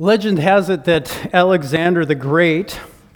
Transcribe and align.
Legend 0.00 0.38
has 0.38 0.70
it 0.70 0.84
that 0.84 1.34
Alexander 1.34 2.04
the 2.04 2.14
Great, 2.14 2.74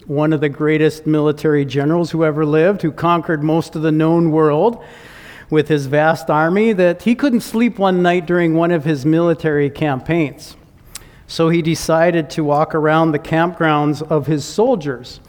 one 0.08 0.32
of 0.32 0.40
the 0.40 0.48
greatest 0.48 1.06
military 1.06 1.64
generals 1.64 2.10
who 2.10 2.24
ever 2.24 2.44
lived, 2.44 2.82
who 2.82 2.90
conquered 2.90 3.40
most 3.40 3.76
of 3.76 3.82
the 3.82 3.92
known 3.92 4.32
world 4.32 4.82
with 5.48 5.68
his 5.68 5.86
vast 5.86 6.28
army, 6.28 6.72
that 6.72 7.02
he 7.02 7.14
couldn't 7.14 7.42
sleep 7.42 7.78
one 7.78 8.02
night 8.02 8.26
during 8.26 8.54
one 8.54 8.72
of 8.72 8.84
his 8.84 9.06
military 9.06 9.70
campaigns. 9.70 10.56
So 11.28 11.50
he 11.50 11.62
decided 11.62 12.28
to 12.30 12.42
walk 12.42 12.74
around 12.74 13.12
the 13.12 13.20
campgrounds 13.20 14.02
of 14.02 14.26
his 14.26 14.44
soldiers. 14.44 15.20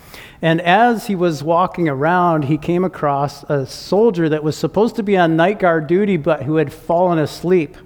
And 0.42 0.60
as 0.60 1.06
he 1.06 1.14
was 1.14 1.44
walking 1.44 1.88
around, 1.88 2.46
he 2.46 2.58
came 2.58 2.84
across 2.84 3.44
a 3.44 3.68
soldier 3.68 4.28
that 4.28 4.44
was 4.44 4.58
supposed 4.58 4.96
to 4.96 5.04
be 5.04 5.16
on 5.18 5.36
night 5.36 5.60
guard 5.60 5.86
duty, 5.86 6.18
but 6.18 6.42
who 6.42 6.56
had 6.56 6.74
fallen 6.74 7.20
asleep. 7.20 7.78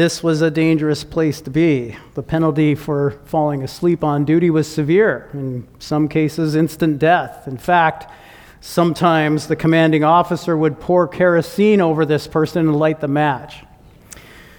This 0.00 0.22
was 0.22 0.40
a 0.40 0.50
dangerous 0.50 1.04
place 1.04 1.42
to 1.42 1.50
be. 1.50 1.94
The 2.14 2.22
penalty 2.22 2.74
for 2.74 3.20
falling 3.26 3.62
asleep 3.62 4.02
on 4.02 4.24
duty 4.24 4.48
was 4.48 4.66
severe, 4.66 5.28
in 5.34 5.68
some 5.78 6.08
cases, 6.08 6.54
instant 6.54 6.98
death. 6.98 7.46
In 7.46 7.58
fact, 7.58 8.10
sometimes 8.62 9.46
the 9.46 9.56
commanding 9.56 10.02
officer 10.02 10.56
would 10.56 10.80
pour 10.80 11.06
kerosene 11.06 11.82
over 11.82 12.06
this 12.06 12.26
person 12.26 12.66
and 12.66 12.76
light 12.78 13.00
the 13.00 13.08
match. 13.08 13.62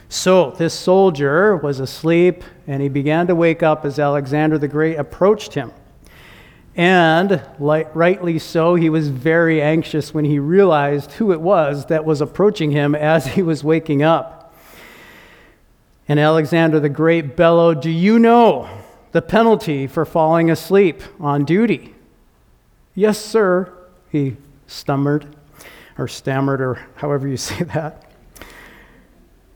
So, 0.09 0.51
this 0.51 0.75
soldier 0.75 1.57
was 1.57 1.79
asleep, 1.79 2.43
and 2.67 2.79
he 2.79 2.87
began 2.87 3.25
to 3.25 3.33
wake 3.33 3.63
up 3.63 3.83
as 3.83 3.97
Alexander 3.97 4.59
the 4.59 4.67
Great 4.67 4.99
approached 4.99 5.55
him. 5.55 5.71
And 6.75 7.41
rightly 7.57 8.37
so, 8.37 8.75
he 8.75 8.91
was 8.91 9.07
very 9.07 9.59
anxious 9.59 10.13
when 10.13 10.25
he 10.25 10.37
realized 10.37 11.13
who 11.13 11.31
it 11.31 11.41
was 11.41 11.87
that 11.87 12.05
was 12.05 12.21
approaching 12.21 12.69
him 12.69 12.93
as 12.93 13.25
he 13.25 13.41
was 13.41 13.63
waking 13.63 14.03
up. 14.03 14.40
And 16.07 16.19
Alexander 16.19 16.79
the 16.79 16.89
Great 16.89 17.35
bellowed, 17.35 17.81
Do 17.81 17.89
you 17.89 18.19
know 18.19 18.69
the 19.11 19.21
penalty 19.21 19.87
for 19.87 20.05
falling 20.05 20.49
asleep 20.49 21.01
on 21.19 21.45
duty? 21.45 21.93
Yes, 22.95 23.19
sir, 23.19 23.71
he 24.09 24.37
stammered, 24.67 25.35
or 25.97 26.07
stammered, 26.07 26.61
or 26.61 26.85
however 26.95 27.27
you 27.27 27.37
say 27.37 27.63
that. 27.65 28.11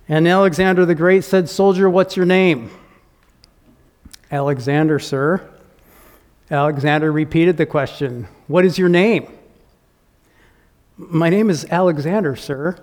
And 0.08 0.28
Alexander 0.28 0.86
the 0.86 0.96
Great 0.96 1.24
said, 1.24 1.50
Soldier, 1.50 1.90
what's 1.90 2.16
your 2.16 2.26
name? 2.26 2.70
Alexander, 4.32 5.00
sir. 5.00 5.50
Alexander 6.52 7.12
repeated 7.12 7.58
the 7.58 7.66
question, 7.66 8.28
What 8.48 8.66
is 8.66 8.78
your 8.78 8.90
name? 8.90 9.32
My 10.98 11.30
name 11.30 11.50
is 11.50 11.66
Alexander, 11.66 12.36
sir. 12.36 12.78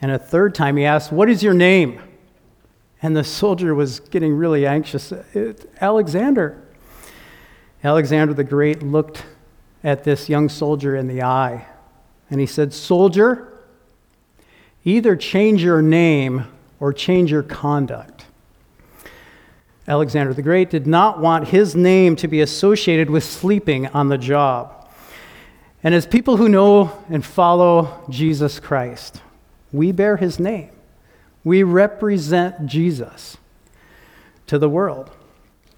And 0.00 0.10
a 0.10 0.18
third 0.18 0.54
time 0.54 0.76
he 0.76 0.84
asked, 0.84 1.12
What 1.12 1.28
is 1.28 1.42
your 1.42 1.54
name? 1.54 2.00
And 3.04 3.14
the 3.14 3.22
soldier 3.22 3.74
was 3.74 4.00
getting 4.00 4.32
really 4.32 4.66
anxious. 4.66 5.12
Alexander. 5.78 6.62
Alexander 7.84 8.32
the 8.32 8.44
Great 8.44 8.82
looked 8.82 9.26
at 9.84 10.04
this 10.04 10.30
young 10.30 10.48
soldier 10.48 10.96
in 10.96 11.06
the 11.06 11.22
eye 11.22 11.66
and 12.30 12.40
he 12.40 12.46
said, 12.46 12.72
Soldier, 12.72 13.52
either 14.84 15.16
change 15.16 15.62
your 15.62 15.82
name 15.82 16.46
or 16.80 16.94
change 16.94 17.30
your 17.30 17.42
conduct. 17.42 18.24
Alexander 19.86 20.32
the 20.32 20.40
Great 20.40 20.70
did 20.70 20.86
not 20.86 21.20
want 21.20 21.48
his 21.48 21.76
name 21.76 22.16
to 22.16 22.26
be 22.26 22.40
associated 22.40 23.10
with 23.10 23.22
sleeping 23.22 23.86
on 23.88 24.08
the 24.08 24.16
job. 24.16 24.88
And 25.82 25.94
as 25.94 26.06
people 26.06 26.38
who 26.38 26.48
know 26.48 27.04
and 27.10 27.22
follow 27.22 28.02
Jesus 28.08 28.58
Christ, 28.58 29.20
we 29.72 29.92
bear 29.92 30.16
his 30.16 30.40
name. 30.40 30.70
We 31.44 31.62
represent 31.62 32.66
Jesus 32.66 33.36
to 34.46 34.58
the 34.58 34.68
world. 34.68 35.10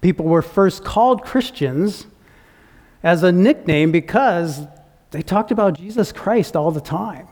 People 0.01 0.25
were 0.25 0.41
first 0.41 0.83
called 0.83 1.23
Christians 1.23 2.07
as 3.03 3.23
a 3.23 3.31
nickname 3.31 3.91
because 3.91 4.65
they 5.11 5.21
talked 5.21 5.51
about 5.51 5.77
Jesus 5.77 6.11
Christ 6.11 6.55
all 6.55 6.71
the 6.71 6.81
time. 6.81 7.27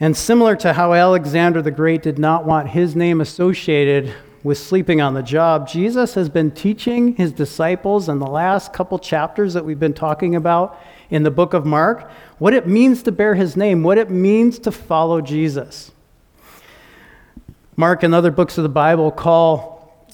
And 0.00 0.16
similar 0.16 0.56
to 0.56 0.72
how 0.72 0.94
Alexander 0.94 1.62
the 1.62 1.70
Great 1.70 2.02
did 2.02 2.18
not 2.18 2.44
want 2.44 2.70
his 2.70 2.96
name 2.96 3.20
associated 3.20 4.12
with 4.42 4.58
sleeping 4.58 5.00
on 5.00 5.14
the 5.14 5.22
job, 5.22 5.68
Jesus 5.68 6.14
has 6.14 6.28
been 6.28 6.50
teaching 6.50 7.14
his 7.14 7.30
disciples 7.30 8.08
in 8.08 8.18
the 8.18 8.26
last 8.26 8.72
couple 8.72 8.98
chapters 8.98 9.54
that 9.54 9.64
we've 9.64 9.78
been 9.78 9.94
talking 9.94 10.34
about 10.34 10.80
in 11.10 11.22
the 11.22 11.30
book 11.30 11.54
of 11.54 11.64
Mark 11.64 12.10
what 12.38 12.52
it 12.52 12.66
means 12.66 13.04
to 13.04 13.12
bear 13.12 13.36
his 13.36 13.56
name, 13.56 13.84
what 13.84 13.98
it 13.98 14.10
means 14.10 14.58
to 14.58 14.72
follow 14.72 15.20
Jesus. 15.20 15.91
Mark 17.76 18.02
and 18.02 18.14
other 18.14 18.30
books 18.30 18.58
of 18.58 18.62
the 18.62 18.68
Bible 18.68 19.10
call 19.10 20.08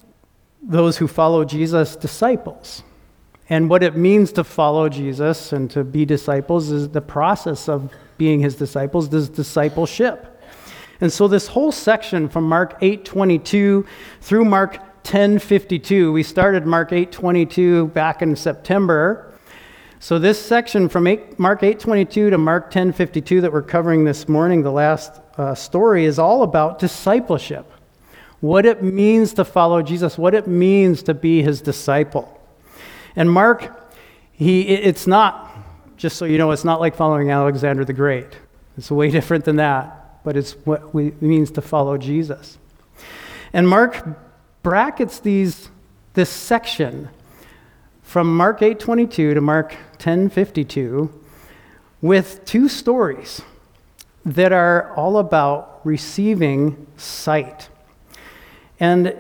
those 0.63 0.97
who 0.99 1.09
follow 1.09 1.45
Jesus 1.45 1.97
disciples. 1.97 2.83
And 3.51 3.71
what 3.71 3.83
it 3.83 3.97
means 3.97 4.33
to 4.33 4.45
follow 4.45 4.89
Jesus 4.89 5.53
and 5.53 5.71
to 5.71 5.83
be 5.83 6.05
disciples 6.05 6.71
is 6.71 6.91
the 6.91 7.01
process 7.01 7.69
of 7.69 7.93
being 8.19 8.41
his 8.41 8.57
disciples, 8.57 9.09
this 9.09 9.29
discipleship. 9.29 10.41
And 11.01 11.13
so 11.13 11.29
this 11.29 11.49
whole 11.49 11.73
section 11.73 12.29
from 12.29 12.45
Mark 12.49 12.79
8:22 12.81 13.87
through 14.21 14.45
Mark 14.45 14.79
10:52, 15.05 16.13
we 16.13 16.23
started 16.23 16.67
Mark 16.67 16.93
8:22 16.93 17.87
back 17.87 18.21
in 18.21 18.37
September. 18.37 19.28
So 20.01 20.19
this 20.19 20.41
section 20.41 20.89
from 20.89 21.09
8, 21.09 21.39
Mark 21.39 21.63
8:22 21.63 22.31
to 22.31 22.39
Mark 22.39 22.71
10:52 22.71 23.41
that 23.41 23.53
we're 23.53 23.63
covering 23.63 24.05
this 24.05 24.29
morning, 24.29 24.63
the 24.63 24.71
last 24.71 25.21
uh, 25.37 25.55
story 25.55 26.05
is 26.05 26.19
all 26.19 26.45
about 26.45 26.79
discipleship 26.79 27.73
what 28.41 28.65
it 28.65 28.83
means 28.83 29.35
to 29.35 29.45
follow 29.45 29.83
Jesus, 29.83 30.17
what 30.17 30.35
it 30.35 30.47
means 30.47 31.03
to 31.05 31.15
be 31.15 31.43
his 31.43 31.61
disciple. 31.61 32.41
And 33.17 33.31
Mark, 33.31 33.91
he, 34.33 34.63
it's 34.69 35.07
not, 35.07 35.51
just 35.97 36.17
so 36.17 36.25
you 36.25 36.39
know, 36.39 36.53
it's 36.53 36.65
not 36.65 36.81
like 36.81 36.95
following 36.95 37.31
Alexander 37.31 37.85
the 37.85 37.93
Great. 37.93 38.29
It's 38.77 38.91
way 38.91 39.11
different 39.19 39.45
than 39.45 39.57
that, 39.57 40.23
but 40.23 40.37
it's 40.37 40.53
what 40.65 40.83
it 40.95 41.21
means 41.21 41.51
to 41.53 41.61
follow 41.61 41.99
Jesus. 41.99 42.59
And 43.53 43.69
Mark 43.69 44.07
brackets 44.63 45.19
these, 45.19 45.71
this 46.15 46.31
section 46.31 47.09
from 48.09 48.35
Mark 48.35 48.63
8:22 48.63 49.35
to 49.35 49.41
Mark 49.43 49.77
10:52 49.99 51.11
with 52.01 52.43
two 52.47 52.67
stories 52.67 53.43
that 54.25 54.51
are 54.51 54.95
all 54.97 55.19
about 55.19 55.81
receiving 55.85 56.87
sight. 56.97 57.69
And 58.81 59.15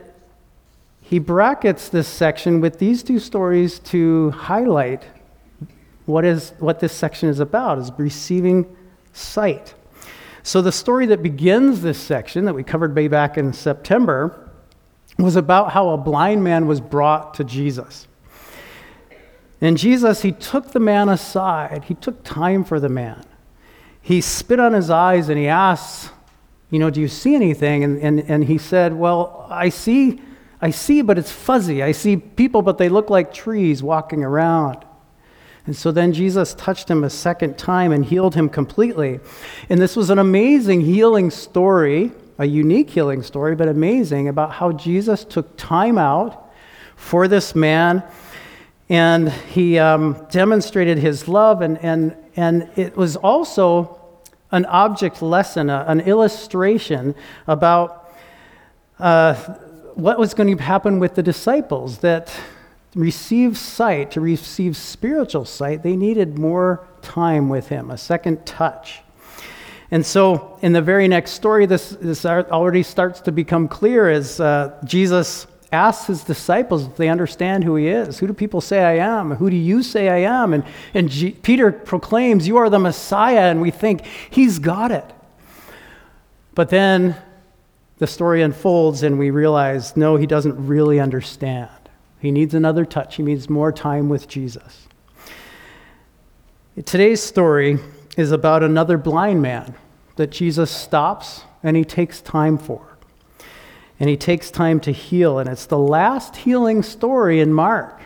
he 1.02 1.18
brackets 1.18 1.90
this 1.90 2.08
section 2.08 2.62
with 2.62 2.78
these 2.78 3.02
two 3.02 3.18
stories 3.18 3.78
to 3.80 4.30
highlight 4.30 5.04
what, 6.06 6.24
is, 6.24 6.54
what 6.58 6.80
this 6.80 6.94
section 6.94 7.28
is 7.28 7.40
about, 7.40 7.76
is 7.76 7.92
receiving 7.98 8.64
sight. 9.12 9.74
So 10.42 10.62
the 10.62 10.72
story 10.72 11.04
that 11.06 11.22
begins 11.22 11.82
this 11.82 11.98
section 11.98 12.46
that 12.46 12.54
we 12.54 12.64
covered 12.64 12.96
way 12.96 13.08
back 13.08 13.36
in 13.36 13.52
September 13.52 14.48
was 15.18 15.36
about 15.36 15.72
how 15.72 15.90
a 15.90 15.98
blind 15.98 16.42
man 16.42 16.66
was 16.66 16.80
brought 16.80 17.34
to 17.34 17.44
Jesus. 17.44 18.08
And 19.60 19.76
Jesus, 19.76 20.22
he 20.22 20.32
took 20.32 20.72
the 20.72 20.80
man 20.80 21.08
aside. 21.08 21.84
He 21.84 21.94
took 21.94 22.22
time 22.22 22.64
for 22.64 22.78
the 22.78 22.88
man 22.88 23.24
he 24.08 24.22
spit 24.22 24.58
on 24.58 24.72
his 24.72 24.88
eyes 24.88 25.28
and 25.28 25.38
he 25.38 25.48
asked, 25.48 26.10
You 26.70 26.78
know, 26.78 26.88
do 26.88 26.98
you 26.98 27.08
see 27.08 27.34
anything? 27.34 27.84
And, 27.84 28.00
and, 28.00 28.20
and 28.20 28.42
he 28.42 28.56
said, 28.56 28.94
Well, 28.94 29.46
I 29.50 29.68
see, 29.68 30.22
I 30.62 30.70
see, 30.70 31.02
but 31.02 31.18
it's 31.18 31.30
fuzzy. 31.30 31.82
I 31.82 31.92
see 31.92 32.16
people, 32.16 32.62
but 32.62 32.78
they 32.78 32.88
look 32.88 33.10
like 33.10 33.34
trees 33.34 33.82
walking 33.82 34.24
around. 34.24 34.82
And 35.66 35.76
so 35.76 35.92
then 35.92 36.14
Jesus 36.14 36.54
touched 36.54 36.90
him 36.90 37.04
a 37.04 37.10
second 37.10 37.58
time 37.58 37.92
and 37.92 38.02
healed 38.02 38.34
him 38.34 38.48
completely. 38.48 39.20
And 39.68 39.78
this 39.78 39.94
was 39.94 40.08
an 40.08 40.18
amazing 40.18 40.80
healing 40.80 41.30
story, 41.30 42.12
a 42.38 42.46
unique 42.46 42.88
healing 42.88 43.22
story, 43.22 43.54
but 43.54 43.68
amazing 43.68 44.28
about 44.28 44.52
how 44.52 44.72
Jesus 44.72 45.22
took 45.22 45.54
time 45.58 45.98
out 45.98 46.50
for 46.96 47.28
this 47.28 47.54
man 47.54 48.02
and 48.88 49.30
he 49.30 49.78
um, 49.78 50.26
demonstrated 50.30 50.98
his 50.98 51.28
love 51.28 51.60
and, 51.60 51.78
and, 51.84 52.16
and 52.36 52.70
it 52.76 52.96
was 52.96 53.16
also 53.16 54.00
an 54.50 54.64
object 54.66 55.20
lesson, 55.20 55.68
a, 55.68 55.84
an 55.88 56.00
illustration 56.00 57.14
about 57.46 58.10
uh, 58.98 59.34
what 59.94 60.18
was 60.18 60.32
going 60.32 60.56
to 60.56 60.62
happen 60.62 60.98
with 60.98 61.14
the 61.14 61.22
disciples 61.22 61.98
that 61.98 62.32
receive 62.94 63.58
sight, 63.58 64.10
to 64.12 64.20
receive 64.20 64.76
spiritual 64.76 65.44
sight, 65.44 65.82
they 65.82 65.96
needed 65.96 66.38
more 66.38 66.86
time 67.02 67.48
with 67.48 67.68
him, 67.68 67.90
a 67.90 67.98
second 67.98 68.44
touch. 68.46 69.00
And 69.90 70.04
so, 70.04 70.58
in 70.60 70.72
the 70.72 70.82
very 70.82 71.08
next 71.08 71.32
story, 71.32 71.64
this, 71.66 71.90
this 72.00 72.24
already 72.26 72.82
starts 72.82 73.20
to 73.22 73.32
become 73.32 73.68
clear 73.68 74.08
as 74.08 74.38
uh, 74.38 74.78
Jesus 74.84 75.46
asks 75.70 76.06
his 76.06 76.24
disciples 76.24 76.86
if 76.86 76.96
they 76.96 77.08
understand 77.08 77.64
who 77.64 77.76
he 77.76 77.88
is. 77.88 78.18
Who 78.18 78.26
do 78.26 78.32
people 78.32 78.60
say 78.60 78.82
I 78.82 78.94
am? 78.94 79.32
Who 79.32 79.50
do 79.50 79.56
you 79.56 79.82
say 79.82 80.08
I 80.08 80.18
am? 80.18 80.52
And, 80.54 80.64
and 80.94 81.10
G- 81.10 81.32
Peter 81.32 81.70
proclaims, 81.72 82.48
You 82.48 82.56
are 82.56 82.70
the 82.70 82.78
Messiah, 82.78 83.50
and 83.50 83.60
we 83.60 83.70
think 83.70 84.04
he's 84.30 84.58
got 84.58 84.90
it. 84.90 85.04
But 86.54 86.70
then 86.70 87.16
the 87.98 88.06
story 88.06 88.42
unfolds 88.42 89.02
and 89.02 89.18
we 89.18 89.30
realize 89.30 89.96
no, 89.96 90.16
he 90.16 90.26
doesn't 90.26 90.66
really 90.66 90.98
understand. 90.98 91.70
He 92.20 92.30
needs 92.30 92.54
another 92.54 92.84
touch, 92.84 93.16
he 93.16 93.22
needs 93.22 93.48
more 93.48 93.72
time 93.72 94.08
with 94.08 94.28
Jesus. 94.28 94.88
Today's 96.84 97.22
story 97.22 97.78
is 98.16 98.32
about 98.32 98.62
another 98.62 98.98
blind 98.98 99.42
man 99.42 99.74
that 100.16 100.30
Jesus 100.30 100.70
stops 100.70 101.42
and 101.62 101.76
he 101.76 101.84
takes 101.84 102.20
time 102.20 102.56
for. 102.56 102.97
And 104.00 104.08
he 104.08 104.16
takes 104.16 104.50
time 104.50 104.80
to 104.80 104.92
heal. 104.92 105.38
And 105.38 105.48
it's 105.48 105.66
the 105.66 105.78
last 105.78 106.36
healing 106.36 106.82
story 106.82 107.40
in 107.40 107.52
Mark. 107.52 108.00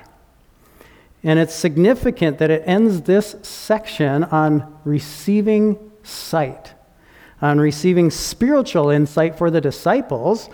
And 1.24 1.38
it's 1.38 1.54
significant 1.54 2.38
that 2.38 2.50
it 2.50 2.62
ends 2.66 3.02
this 3.02 3.36
section 3.42 4.24
on 4.24 4.78
receiving 4.84 5.92
sight, 6.02 6.74
on 7.40 7.60
receiving 7.60 8.10
spiritual 8.10 8.90
insight 8.90 9.36
for 9.38 9.50
the 9.50 9.60
disciples 9.60 10.50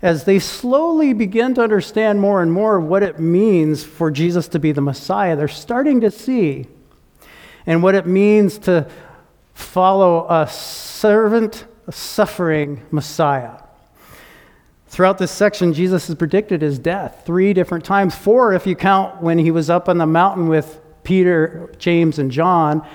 as 0.00 0.24
they 0.24 0.38
slowly 0.38 1.12
begin 1.12 1.54
to 1.54 1.60
understand 1.60 2.20
more 2.20 2.40
and 2.40 2.52
more 2.52 2.78
what 2.78 3.02
it 3.02 3.18
means 3.18 3.84
for 3.84 4.10
Jesus 4.10 4.48
to 4.48 4.58
be 4.58 4.72
the 4.72 4.80
Messiah. 4.80 5.36
They're 5.36 5.48
starting 5.48 6.00
to 6.02 6.10
see 6.10 6.66
and 7.66 7.82
what 7.82 7.94
it 7.94 8.06
means 8.06 8.58
to 8.58 8.88
follow 9.52 10.26
a 10.30 10.48
servant, 10.48 11.66
a 11.86 11.92
suffering 11.92 12.82
Messiah. 12.90 13.60
Throughout 14.88 15.18
this 15.18 15.30
section, 15.30 15.74
Jesus 15.74 16.08
is 16.08 16.14
predicted 16.14 16.62
his 16.62 16.78
death 16.78 17.22
three 17.26 17.52
different 17.52 17.84
times, 17.84 18.14
four 18.14 18.54
if 18.54 18.66
you 18.66 18.74
count 18.74 19.22
when 19.22 19.38
he 19.38 19.50
was 19.50 19.68
up 19.68 19.88
on 19.88 19.98
the 19.98 20.06
mountain 20.06 20.48
with 20.48 20.80
Peter, 21.04 21.70
James, 21.78 22.18
and 22.18 22.30
John, 22.30 22.86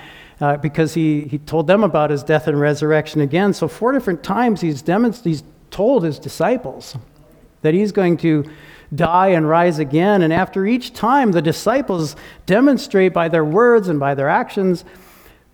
uh, 0.41 0.57
because 0.57 0.95
he, 0.95 1.21
he 1.21 1.37
told 1.37 1.67
them 1.67 1.83
about 1.83 2.09
his 2.09 2.23
death 2.23 2.47
and 2.47 2.59
resurrection 2.59 3.21
again. 3.21 3.53
So, 3.53 3.67
four 3.67 3.91
different 3.91 4.23
times 4.23 4.59
he's, 4.59 4.81
demonst- 4.81 5.23
he's 5.23 5.43
told 5.69 6.03
his 6.03 6.19
disciples 6.19 6.97
that 7.61 7.73
he's 7.73 7.91
going 7.91 8.17
to 8.17 8.43
die 8.93 9.29
and 9.29 9.47
rise 9.47 9.79
again. 9.79 10.21
And 10.23 10.33
after 10.33 10.65
each 10.65 10.93
time, 10.93 11.31
the 11.31 11.41
disciples 11.41 12.15
demonstrate 12.45 13.13
by 13.13 13.29
their 13.29 13.45
words 13.45 13.87
and 13.87 13.99
by 13.99 14.15
their 14.15 14.29
actions 14.29 14.83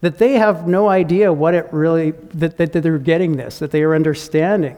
that 0.01 0.17
they 0.17 0.33
have 0.33 0.67
no 0.67 0.87
idea 0.87 1.31
what 1.31 1.53
it 1.53 1.67
really, 1.71 2.11
that, 2.33 2.57
that, 2.57 2.73
that 2.73 2.81
they're 2.81 2.97
getting 2.97 3.35
this, 3.35 3.59
that 3.59 3.71
they 3.71 3.83
are 3.83 3.93
understanding. 3.93 4.77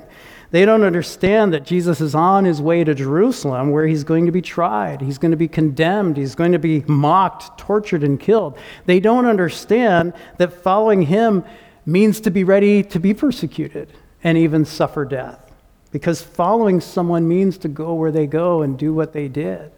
They 0.52 0.66
don't 0.66 0.84
understand 0.84 1.54
that 1.54 1.66
Jesus 1.66 2.02
is 2.02 2.14
on 2.14 2.44
his 2.44 2.62
way 2.62 2.84
to 2.84 2.94
Jerusalem 2.94 3.72
where 3.72 3.88
he's 3.88 4.04
going 4.04 4.26
to 4.26 4.34
be 4.34 4.42
tried, 4.42 5.02
he's 5.02 5.18
going 5.18 5.32
to 5.32 5.38
be 5.38 5.48
condemned, 5.48 6.18
he's 6.18 6.36
going 6.36 6.52
to 6.52 6.60
be 6.60 6.84
mocked, 6.88 7.58
tortured, 7.58 8.04
and 8.04 8.20
killed. 8.20 8.58
They 8.86 9.00
don't 9.00 9.26
understand 9.26 10.14
that 10.38 10.52
following 10.52 11.04
him 11.04 11.46
means 11.86 12.20
to 12.22 12.32
be 12.32 12.44
ready 12.44 12.84
to 12.84 13.00
be 13.00 13.14
persecuted 13.14 13.94
and 14.24 14.38
even 14.38 14.66
suffer 14.66 15.06
death. 15.06 15.52
Because 15.92 16.22
following 16.22 16.82
someone 16.82 17.28
means 17.28 17.58
to 17.60 17.70
go 17.70 17.94
where 17.94 18.12
they 18.12 18.28
go 18.28 18.62
and 18.62 18.78
do 18.78 18.94
what 18.94 19.14
they 19.14 19.30
did. 19.30 19.72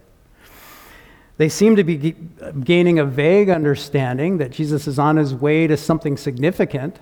They 1.37 1.49
seem 1.49 1.75
to 1.75 1.83
be 1.83 2.15
gaining 2.63 2.99
a 2.99 3.05
vague 3.05 3.49
understanding 3.49 4.37
that 4.37 4.51
Jesus 4.51 4.87
is 4.87 4.99
on 4.99 5.17
his 5.17 5.33
way 5.33 5.67
to 5.67 5.77
something 5.77 6.17
significant, 6.17 6.99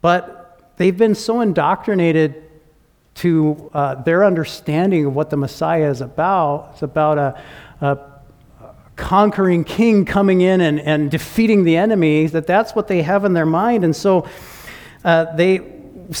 but 0.00 0.72
they've 0.76 0.96
been 0.96 1.14
so 1.14 1.40
indoctrinated 1.40 2.43
to 3.14 3.70
uh, 3.72 3.94
their 4.02 4.24
understanding 4.24 5.06
of 5.06 5.14
what 5.14 5.30
the 5.30 5.36
Messiah 5.36 5.90
is 5.90 6.00
about. 6.00 6.70
It's 6.72 6.82
about 6.82 7.18
a, 7.18 7.42
a 7.80 7.98
conquering 8.96 9.64
king 9.64 10.04
coming 10.04 10.40
in 10.40 10.60
and, 10.60 10.80
and 10.80 11.10
defeating 11.10 11.64
the 11.64 11.76
enemy, 11.76 12.26
that 12.26 12.46
that's 12.46 12.74
what 12.74 12.88
they 12.88 13.02
have 13.02 13.24
in 13.24 13.32
their 13.32 13.46
mind. 13.46 13.84
And 13.84 13.94
so 13.94 14.28
uh, 15.04 15.34
they, 15.36 15.58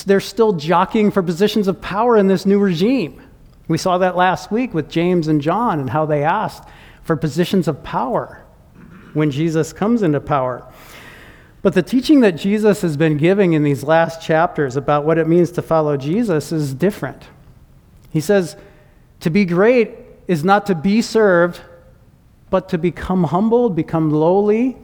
they're 0.06 0.20
still 0.20 0.52
jockeying 0.52 1.10
for 1.10 1.22
positions 1.22 1.68
of 1.68 1.80
power 1.80 2.16
in 2.16 2.26
this 2.26 2.46
new 2.46 2.58
regime. 2.58 3.20
We 3.68 3.78
saw 3.78 3.98
that 3.98 4.16
last 4.16 4.50
week 4.50 4.74
with 4.74 4.90
James 4.90 5.28
and 5.28 5.40
John 5.40 5.80
and 5.80 5.90
how 5.90 6.04
they 6.06 6.22
asked 6.22 6.68
for 7.02 7.16
positions 7.16 7.68
of 7.68 7.82
power 7.82 8.44
when 9.14 9.30
Jesus 9.30 9.72
comes 9.72 10.02
into 10.02 10.20
power. 10.20 10.70
But 11.64 11.72
the 11.72 11.82
teaching 11.82 12.20
that 12.20 12.32
Jesus 12.32 12.82
has 12.82 12.98
been 12.98 13.16
giving 13.16 13.54
in 13.54 13.62
these 13.62 13.82
last 13.82 14.20
chapters 14.20 14.76
about 14.76 15.06
what 15.06 15.16
it 15.16 15.26
means 15.26 15.50
to 15.52 15.62
follow 15.62 15.96
Jesus 15.96 16.52
is 16.52 16.74
different. 16.74 17.22
He 18.10 18.20
says, 18.20 18.54
to 19.20 19.30
be 19.30 19.46
great 19.46 19.92
is 20.28 20.44
not 20.44 20.66
to 20.66 20.74
be 20.74 21.00
served, 21.00 21.62
but 22.50 22.68
to 22.68 22.76
become 22.76 23.24
humbled, 23.24 23.74
become 23.74 24.10
lowly, 24.10 24.76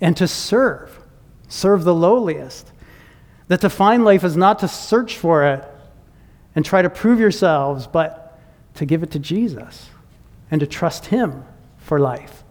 and 0.00 0.16
to 0.16 0.26
serve. 0.26 0.98
Serve 1.46 1.84
the 1.84 1.94
lowliest. 1.94 2.72
That 3.48 3.60
to 3.60 3.68
find 3.68 4.02
life 4.02 4.24
is 4.24 4.34
not 4.34 4.60
to 4.60 4.68
search 4.68 5.18
for 5.18 5.44
it 5.44 5.62
and 6.54 6.64
try 6.64 6.80
to 6.80 6.88
prove 6.88 7.20
yourselves, 7.20 7.86
but 7.86 8.40
to 8.76 8.86
give 8.86 9.02
it 9.02 9.10
to 9.10 9.18
Jesus 9.18 9.90
and 10.50 10.58
to 10.60 10.66
trust 10.66 11.04
Him 11.04 11.44
for 11.76 12.00
life 12.00 12.44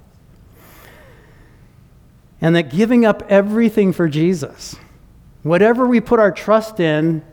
and 2.42 2.56
that 2.56 2.70
giving 2.70 3.06
up 3.06 3.24
everything 3.30 3.94
for 3.94 4.08
Jesus, 4.08 4.76
whatever 5.44 5.88
we 5.88 6.00
put 6.00 6.20
our 6.20 6.32
trust 6.32 6.80
in, 6.80 7.24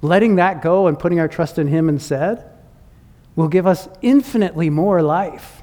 letting 0.00 0.36
that 0.36 0.62
go 0.62 0.86
and 0.86 0.98
putting 0.98 1.18
our 1.18 1.28
trust 1.28 1.58
in 1.58 1.66
Him 1.66 1.88
instead, 1.88 2.44
will 3.34 3.48
give 3.48 3.66
us 3.66 3.88
infinitely 4.02 4.70
more 4.70 5.02
life, 5.02 5.62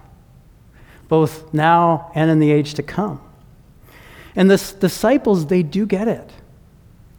both 1.08 1.54
now 1.54 2.12
and 2.16 2.30
in 2.32 2.40
the 2.40 2.52
age 2.52 2.74
to 2.76 2.84
come. 2.84 3.22
And 4.36 4.50
the 4.50 4.76
disciples, 4.80 5.48
they 5.48 5.64
do 5.64 5.86
get 5.86 6.08
it 6.08 6.30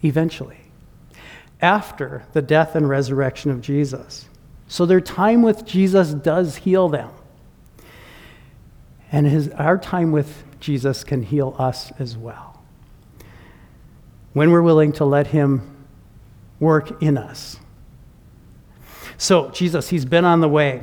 eventually, 0.02 0.61
after 1.61 2.25
the 2.32 2.43
death 2.43 2.75
and 2.75 2.88
resurrection 2.88 3.50
of 3.50 3.62
Jesus. 3.62 4.29
So 4.69 4.85
their 4.85 5.00
time 5.00 5.43
with 5.43 5.64
Jesus 5.64 6.12
does 6.12 6.56
heal 6.56 6.88
them. 6.88 7.11
And 9.11 9.26
his, 9.26 9.49
our 9.50 9.79
time 9.79 10.12
with 10.12 10.43
Jesus 10.61 11.05
can 11.05 11.23
heal 11.23 11.55
us 11.58 11.93
as 11.99 12.17
well. 12.17 12.62
When 14.32 14.50
we're 14.50 14.62
willing 14.62 14.93
to 14.93 15.05
let 15.05 15.29
Him 15.29 15.76
work 16.61 17.03
in 17.03 17.17
us. 17.19 17.58
So, 19.19 19.50
Jesus, 19.50 19.88
He's 19.88 20.05
been 20.05 20.25
on 20.25 20.41
the 20.41 20.49
way. 20.49 20.82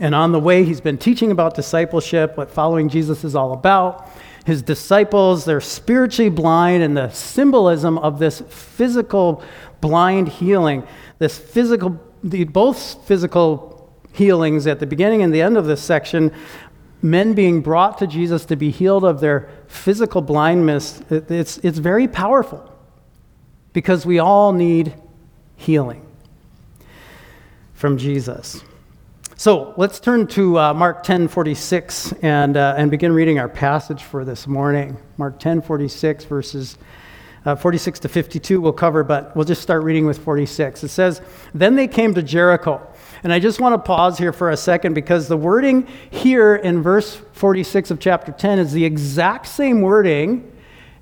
And 0.00 0.14
on 0.14 0.32
the 0.32 0.40
way, 0.40 0.64
He's 0.64 0.80
been 0.80 0.98
teaching 0.98 1.30
about 1.30 1.54
discipleship, 1.54 2.36
what 2.36 2.50
following 2.50 2.88
Jesus 2.88 3.24
is 3.24 3.34
all 3.34 3.52
about. 3.52 4.08
His 4.46 4.62
disciples, 4.62 5.44
they're 5.44 5.60
spiritually 5.60 6.30
blind, 6.30 6.82
and 6.82 6.96
the 6.96 7.10
symbolism 7.10 7.98
of 7.98 8.18
this 8.18 8.40
physical 8.48 9.42
blind 9.80 10.28
healing, 10.28 10.86
this 11.18 11.36
physical, 11.36 12.00
the, 12.22 12.44
both 12.44 13.06
physical 13.06 13.92
healings 14.12 14.66
at 14.66 14.80
the 14.80 14.86
beginning 14.86 15.22
and 15.22 15.34
the 15.34 15.42
end 15.42 15.56
of 15.56 15.66
this 15.66 15.82
section 15.82 16.32
men 17.06 17.34
being 17.34 17.62
brought 17.62 17.98
to 17.98 18.06
Jesus 18.06 18.44
to 18.46 18.56
be 18.56 18.70
healed 18.70 19.04
of 19.04 19.20
their 19.20 19.48
physical 19.68 20.20
blindness, 20.20 21.00
it's, 21.08 21.58
it's 21.58 21.78
very 21.78 22.08
powerful 22.08 22.70
because 23.72 24.04
we 24.04 24.18
all 24.18 24.52
need 24.52 24.94
healing 25.56 26.04
from 27.74 27.96
Jesus. 27.96 28.62
So 29.36 29.74
let's 29.76 30.00
turn 30.00 30.26
to 30.28 30.58
uh, 30.58 30.74
Mark 30.74 31.02
10 31.02 31.28
46 31.28 32.12
and, 32.22 32.56
uh, 32.56 32.74
and 32.76 32.90
begin 32.90 33.12
reading 33.12 33.38
our 33.38 33.48
passage 33.48 34.02
for 34.02 34.24
this 34.24 34.46
morning. 34.46 34.96
Mark 35.18 35.38
10 35.38 35.62
46, 35.62 36.24
verses 36.24 36.78
uh, 37.44 37.54
46 37.54 38.00
to 38.00 38.08
52, 38.08 38.60
we'll 38.60 38.72
cover, 38.72 39.04
but 39.04 39.36
we'll 39.36 39.44
just 39.44 39.62
start 39.62 39.84
reading 39.84 40.04
with 40.04 40.18
46. 40.18 40.82
It 40.82 40.88
says, 40.88 41.20
Then 41.54 41.76
they 41.76 41.86
came 41.86 42.14
to 42.14 42.22
Jericho. 42.22 42.84
And 43.26 43.32
I 43.32 43.40
just 43.40 43.60
want 43.60 43.72
to 43.72 43.78
pause 43.80 44.18
here 44.18 44.32
for 44.32 44.50
a 44.50 44.56
second 44.56 44.94
because 44.94 45.26
the 45.26 45.36
wording 45.36 45.88
here 46.12 46.54
in 46.54 46.80
verse 46.80 47.20
46 47.32 47.90
of 47.90 47.98
chapter 47.98 48.30
10 48.30 48.60
is 48.60 48.70
the 48.70 48.84
exact 48.84 49.48
same 49.48 49.80
wording 49.80 50.52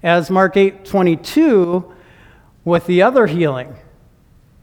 as 0.03 0.31
Mark 0.31 0.57
8 0.57 0.87
22 0.87 1.93
with 2.65 2.87
the 2.87 3.03
other 3.03 3.27
healing. 3.27 3.77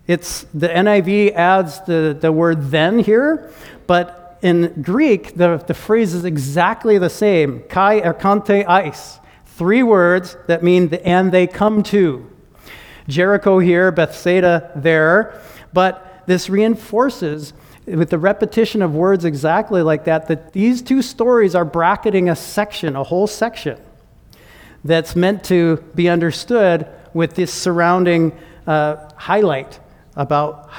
It's 0.08 0.48
the 0.56 0.70
NIV 0.70 1.36
adds 1.36 1.82
the, 1.82 2.18
the 2.20 2.32
word 2.32 2.72
then 2.72 2.98
here, 2.98 3.53
but 3.86 4.39
in 4.41 4.82
Greek, 4.82 5.36
the, 5.36 5.58
the 5.58 5.75
phrase 5.75 6.15
is 6.15 6.25
exactly 6.25 6.98
the 6.98 7.12
same. 7.12 7.62
Kai 7.70 8.01
erkante. 8.01 8.65
Three 9.46 9.84
words 9.84 10.36
that 10.48 10.63
mean 10.63 10.88
the 10.88 11.06
and 11.06 11.32
they 11.32 11.46
come 11.46 11.84
to. 11.84 12.27
Jericho 13.08 13.60
here, 13.60 13.91
Bethsaida 13.91 14.72
there, 14.75 15.39
but 15.74 16.11
this 16.25 16.49
reinforces 16.49 17.53
with 17.85 18.09
the 18.09 18.17
repetition 18.17 18.81
of 18.81 18.93
words 18.93 19.25
exactly 19.25 19.81
like 19.81 20.05
that 20.05 20.27
that 20.27 20.53
these 20.53 20.81
two 20.81 21.01
stories 21.01 21.55
are 21.55 21.65
bracketing 21.65 22.29
a 22.29 22.35
section, 22.35 22.95
a 22.95 23.03
whole 23.03 23.27
section 23.27 23.79
that's 24.83 25.15
meant 25.15 25.43
to 25.43 25.77
be 25.95 26.09
understood 26.09 26.87
with 27.13 27.35
this 27.35 27.53
surrounding 27.53 28.37
uh, 28.67 29.09
highlight 29.15 29.79
about 30.15 30.69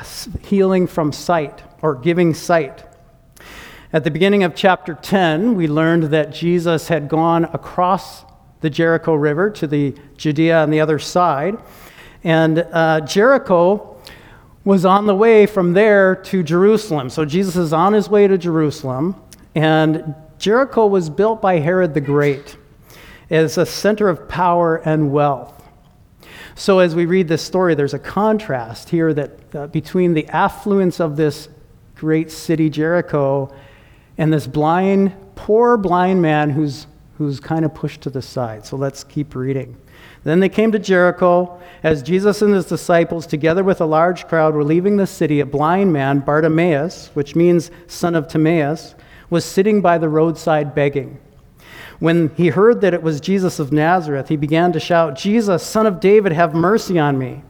healing 0.43 0.87
from 0.87 1.13
sight 1.13 1.63
or 1.83 1.95
giving 1.95 2.35
sight. 2.35 2.85
At 3.93 4.05
the 4.05 4.11
beginning 4.11 4.43
of 4.43 4.55
chapter 4.55 4.95
10, 4.95 5.55
we 5.55 5.69
learned 5.69 6.05
that 6.05 6.33
Jesus 6.33 6.89
had 6.89 7.09
gone 7.09 7.45
across 7.45 8.25
the 8.61 8.71
Jericho 8.71 9.15
River 9.15 9.51
to 9.51 9.67
the 9.67 9.95
Judea 10.17 10.63
on 10.63 10.71
the 10.71 10.81
other 10.81 10.99
side. 10.99 11.59
And 12.25 12.61
uh, 12.61 13.01
Jericho 13.01 13.92
was 14.65 14.85
on 14.85 15.07
the 15.07 15.15
way 15.15 15.47
from 15.47 15.73
there 15.73 16.15
to 16.15 16.43
Jerusalem. 16.43 17.11
So 17.11 17.25
Jesus 17.25 17.57
is 17.57 17.73
on 17.73 17.93
his 17.93 18.09
way 18.09 18.29
to 18.29 18.39
Jerusalem, 18.39 19.17
and 19.55 20.15
Jericho 20.39 20.87
was 20.87 21.11
built 21.11 21.43
by 21.43 21.59
Herod 21.59 21.95
the 21.95 22.01
Great 22.01 22.57
as 23.31 23.59
a 23.59 23.67
center 23.67 24.09
of 24.09 24.29
power 24.29 24.77
and 24.77 25.13
wealth. 25.13 25.59
So 26.55 26.81
as 26.81 26.95
we 26.95 27.07
read 27.07 27.29
this 27.29 27.43
story, 27.43 27.75
there's 27.75 27.95
a 27.95 27.99
contrast 27.99 28.91
here 28.91 29.15
that 29.15 29.55
uh, 29.55 29.67
between 29.69 30.15
the 30.15 30.27
affluence 30.29 31.01
of 31.01 31.17
this 31.17 31.49
great 31.97 32.31
city 32.31 32.69
Jericho 32.69 33.55
and 34.19 34.33
this 34.33 34.47
blind, 34.47 35.13
poor 35.35 35.77
blind 35.77 36.21
man 36.21 36.51
who's 36.51 36.87
who's 37.19 37.41
kind 37.41 37.65
of 37.65 37.75
pushed 37.75 38.01
to 38.03 38.11
the 38.11 38.23
side. 38.23 38.65
So 38.67 38.77
let's 38.77 39.05
keep 39.05 39.35
reading. 39.35 39.77
Then 40.25 40.41
they 40.41 40.49
came 40.49 40.73
to 40.73 40.79
Jericho. 40.79 41.61
As 41.83 42.03
Jesus 42.03 42.43
and 42.43 42.55
his 42.55 42.67
disciples, 42.67 43.27
together 43.27 43.65
with 43.65 43.81
a 43.81 43.87
large 43.87 44.27
crowd, 44.29 44.55
were 44.55 44.65
leaving 44.65 44.97
the 44.97 45.07
city, 45.07 45.41
a 45.41 45.47
blind 45.47 45.93
man, 45.93 46.21
Bartimaeus, 46.21 47.11
which 47.15 47.35
means 47.35 47.71
son 47.87 48.15
of 48.15 48.29
Timaeus, 48.29 48.95
was 49.31 49.45
sitting 49.45 49.81
by 49.81 49.99
the 49.99 50.09
roadside 50.09 50.75
begging. 50.75 51.19
When 51.99 52.31
he 52.37 52.49
heard 52.49 52.81
that 52.81 52.95
it 52.95 53.03
was 53.03 53.21
Jesus 53.21 53.59
of 53.59 53.73
Nazareth, 53.73 54.29
he 54.29 54.37
began 54.37 54.73
to 54.73 54.81
shout, 54.81 55.17
Jesus, 55.17 55.63
son 55.63 55.87
of 55.87 56.01
David, 56.01 56.33
have 56.33 56.55
mercy 56.55 56.99
on 56.99 57.19
me. 57.19 57.43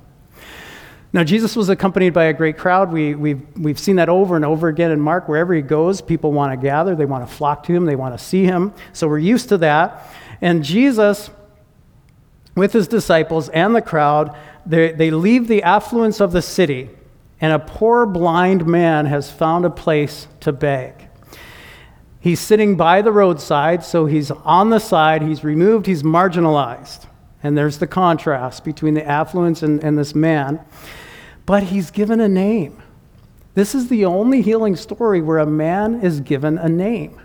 Now, 1.14 1.24
Jesus 1.24 1.54
was 1.54 1.68
accompanied 1.68 2.14
by 2.14 2.24
a 2.24 2.32
great 2.32 2.56
crowd. 2.56 2.90
We, 2.90 3.14
we've, 3.14 3.42
we've 3.58 3.78
seen 3.78 3.96
that 3.96 4.08
over 4.08 4.34
and 4.34 4.46
over 4.46 4.68
again 4.68 4.90
in 4.90 5.00
Mark. 5.00 5.28
Wherever 5.28 5.52
he 5.52 5.60
goes, 5.60 6.00
people 6.00 6.32
want 6.32 6.52
to 6.52 6.56
gather, 6.56 6.94
they 6.94 7.04
want 7.04 7.28
to 7.28 7.34
flock 7.34 7.64
to 7.64 7.74
him, 7.74 7.84
they 7.84 7.96
want 7.96 8.18
to 8.18 8.24
see 8.24 8.44
him. 8.44 8.72
So 8.94 9.06
we're 9.08 9.18
used 9.18 9.50
to 9.50 9.58
that. 9.58 10.10
And 10.40 10.64
Jesus, 10.64 11.30
with 12.56 12.72
his 12.72 12.88
disciples 12.88 13.50
and 13.50 13.74
the 13.76 13.82
crowd, 13.82 14.34
they, 14.64 14.92
they 14.92 15.10
leave 15.10 15.48
the 15.48 15.62
affluence 15.62 16.20
of 16.20 16.32
the 16.32 16.42
city, 16.42 16.88
and 17.40 17.52
a 17.52 17.58
poor 17.58 18.06
blind 18.06 18.66
man 18.66 19.06
has 19.06 19.30
found 19.30 19.66
a 19.66 19.70
place 19.70 20.28
to 20.40 20.52
beg. 20.52 20.94
He's 22.20 22.40
sitting 22.40 22.76
by 22.76 23.02
the 23.02 23.12
roadside, 23.12 23.84
so 23.84 24.06
he's 24.06 24.30
on 24.30 24.70
the 24.70 24.78
side, 24.78 25.22
he's 25.22 25.44
removed, 25.44 25.86
he's 25.86 26.02
marginalized. 26.02 27.06
And 27.42 27.58
there's 27.58 27.78
the 27.78 27.86
contrast 27.86 28.64
between 28.64 28.94
the 28.94 29.06
affluence 29.06 29.62
and, 29.62 29.82
and 29.82 29.98
this 29.98 30.14
man 30.14 30.60
but 31.46 31.64
he's 31.64 31.90
given 31.90 32.20
a 32.20 32.28
name. 32.28 32.82
This 33.54 33.74
is 33.74 33.88
the 33.88 34.04
only 34.04 34.42
healing 34.42 34.76
story 34.76 35.20
where 35.20 35.38
a 35.38 35.46
man 35.46 36.00
is 36.00 36.20
given 36.20 36.58
a 36.58 36.68
name. 36.68 37.20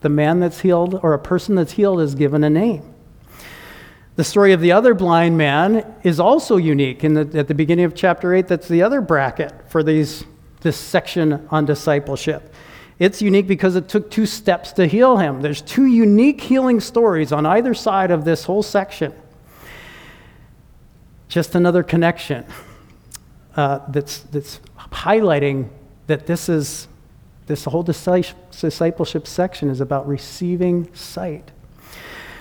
The 0.00 0.08
man 0.08 0.40
that's 0.40 0.60
healed, 0.60 1.00
or 1.02 1.14
a 1.14 1.18
person 1.18 1.54
that's 1.54 1.72
healed, 1.72 2.00
is 2.00 2.14
given 2.14 2.44
a 2.44 2.50
name. 2.50 2.94
The 4.16 4.22
story 4.22 4.52
of 4.52 4.60
the 4.60 4.70
other 4.70 4.94
blind 4.94 5.36
man 5.36 5.96
is 6.04 6.20
also 6.20 6.56
unique. 6.56 7.02
In 7.02 7.14
the, 7.14 7.38
at 7.38 7.48
the 7.48 7.54
beginning 7.54 7.84
of 7.84 7.94
chapter 7.94 8.32
8, 8.32 8.46
that's 8.46 8.68
the 8.68 8.82
other 8.82 9.00
bracket 9.00 9.52
for 9.68 9.82
these, 9.82 10.24
this 10.60 10.76
section 10.76 11.48
on 11.50 11.64
discipleship. 11.64 12.54
It's 13.00 13.20
unique 13.20 13.48
because 13.48 13.74
it 13.74 13.88
took 13.88 14.08
two 14.08 14.26
steps 14.26 14.72
to 14.74 14.86
heal 14.86 15.16
him. 15.16 15.40
There's 15.40 15.62
two 15.62 15.86
unique 15.86 16.40
healing 16.40 16.78
stories 16.78 17.32
on 17.32 17.44
either 17.44 17.74
side 17.74 18.12
of 18.12 18.24
this 18.24 18.44
whole 18.44 18.62
section. 18.62 19.12
Just 21.28 21.54
another 21.54 21.82
connection 21.82 22.44
uh, 23.56 23.80
that's, 23.88 24.20
that's 24.20 24.60
highlighting 24.76 25.68
that 26.06 26.26
this 26.26 26.48
is 26.48 26.88
this 27.46 27.64
whole 27.64 27.82
discipleship 27.82 29.26
section 29.26 29.68
is 29.68 29.80
about 29.80 30.08
receiving 30.08 30.92
sight. 30.94 31.50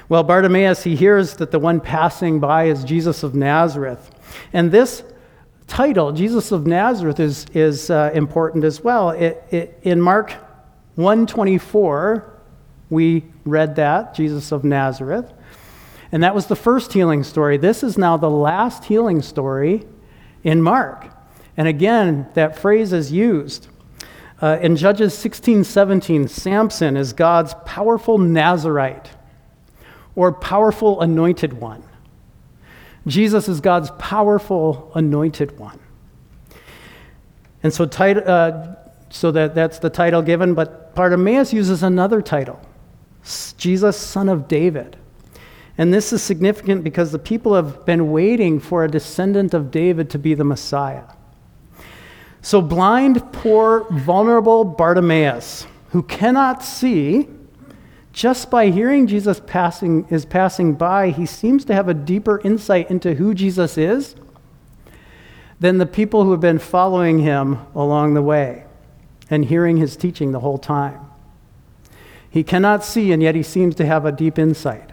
Well, 0.08 0.24
Bartimaeus, 0.24 0.84
he 0.84 0.96
hears 0.96 1.36
that 1.38 1.52
the 1.52 1.60
one 1.60 1.82
passing 1.82 2.40
by 2.40 2.66
is 2.66 2.84
Jesus 2.84 3.24
of 3.24 3.36
Nazareth. 3.36 4.12
And 4.54 4.72
this 4.72 5.04
title, 5.68 6.12
Jesus 6.12 6.52
of 6.52 6.68
Nazareth, 6.68 7.20
is, 7.20 7.46
is 7.54 7.90
uh, 7.90 8.12
important 8.14 8.64
as 8.64 8.82
well. 8.82 9.10
It, 9.10 9.44
it, 9.52 9.80
in 9.84 10.00
Mark 10.00 10.32
124, 10.96 12.40
we 12.90 13.24
read 13.44 13.76
that, 13.76 14.14
Jesus 14.14 14.52
of 14.52 14.64
Nazareth. 14.64 15.34
And 16.14 16.22
that 16.22 16.36
was 16.36 16.46
the 16.46 16.56
first 16.56 16.94
healing 16.94 17.24
story. 17.24 17.58
This 17.58 17.82
is 17.82 17.98
now 17.98 18.18
the 18.18 18.30
last 18.30 18.86
healing 18.86 19.24
story 19.24 19.84
in 20.44 20.62
Mark. 20.62 21.08
And 21.58 21.68
again, 21.68 22.28
that 22.36 22.56
phrase 22.56 22.94
is 22.94 23.12
used. 23.12 23.68
Uh, 24.40 24.60
in 24.62 24.76
Judges 24.76 25.18
16 25.18 25.64
17, 25.64 26.28
Samson 26.28 26.98
is 26.98 27.14
God's 27.14 27.56
powerful 27.66 28.20
Nazarite 28.20 29.10
or 30.16 30.32
powerful 30.32 31.02
anointed 31.02 31.54
one. 31.54 31.84
Jesus 33.08 33.50
is 33.50 33.60
God's 33.60 33.90
powerful 33.98 34.92
anointed 34.94 35.58
one. 35.58 35.80
And 37.64 37.74
so, 37.74 37.86
uh, 37.86 38.76
so 39.10 39.32
that, 39.32 39.56
that's 39.56 39.80
the 39.80 39.90
title 39.90 40.22
given, 40.22 40.54
but 40.54 40.94
Bartimaeus 40.94 41.54
uses 41.54 41.82
another 41.82 42.22
title 42.22 42.62
Jesus, 43.58 43.98
son 43.98 44.30
of 44.30 44.48
David. 44.48 44.98
And 45.78 45.94
this 45.94 46.14
is 46.14 46.22
significant 46.22 46.84
because 46.84 47.12
the 47.12 47.20
people 47.20 47.56
have 47.56 47.86
been 47.86 48.12
waiting 48.12 48.60
for 48.60 48.84
a 48.84 48.92
descendant 48.92 49.54
of 49.54 49.72
David 49.72 50.10
to 50.12 50.20
be 50.20 50.34
the 50.34 50.44
Messiah. 50.44 51.06
So, 52.42 52.62
blind, 52.62 53.32
poor, 53.32 53.88
vulnerable 53.90 54.66
Bartimaeus, 54.66 55.66
who 55.90 56.04
cannot 56.04 56.64
see, 56.64 57.28
just 58.12 58.52
by 58.52 58.70
hearing 58.70 59.08
Jesus 59.08 59.40
passing, 59.40 60.06
is 60.10 60.26
passing 60.26 60.74
by, 60.74 61.10
he 61.10 61.26
seems 61.26 61.66
to 61.66 61.74
have 61.74 61.88
a 61.88 61.94
deeper 61.94 62.42
insight 62.44 62.92
into 62.92 63.16
who 63.16 63.34
Jesus 63.34 63.78
is 63.78 64.16
than 65.60 65.78
the 65.78 65.86
people 65.86 66.26
who 66.26 66.32
have 66.32 66.42
been 66.42 66.60
following 66.60 67.20
him 67.20 67.58
along 67.74 68.14
the 68.14 68.22
way 68.22 68.66
and 69.30 69.46
hearing 69.46 69.78
his 69.78 69.96
teaching 69.96 70.32
the 70.32 70.42
whole 70.42 70.58
time. 70.58 71.00
He 72.30 72.44
cannot 72.44 72.84
see, 72.84 73.12
and 73.12 73.24
yet 73.24 73.36
he 73.36 73.44
seems 73.44 73.74
to 73.76 73.86
have 73.86 74.06
a 74.06 74.12
deep 74.12 74.38
insight. 74.38 74.93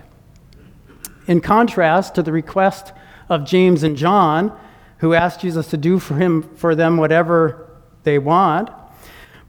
In 1.31 1.41
contrast 1.41 2.17
to 2.17 2.25
the 2.25 2.33
request 2.33 2.93
of 3.29 3.45
James 3.45 3.85
and 3.85 3.97
John, 3.97 4.53
who 4.99 5.15
asked 5.15 5.43
Jesus 5.43 5.69
to 5.69 5.77
do 5.77 6.01
for 6.01 6.17
him 6.17 6.43
for 6.57 6.75
them 6.75 6.97
whatever 6.97 7.71
they 8.03 8.19
want, 8.19 8.69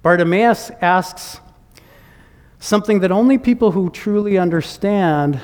Bartimaeus 0.03 0.69
asks 0.79 1.39
something 2.59 2.99
that 2.99 3.11
only 3.11 3.39
people 3.39 3.71
who 3.71 3.89
truly 3.89 4.37
understand 4.37 5.41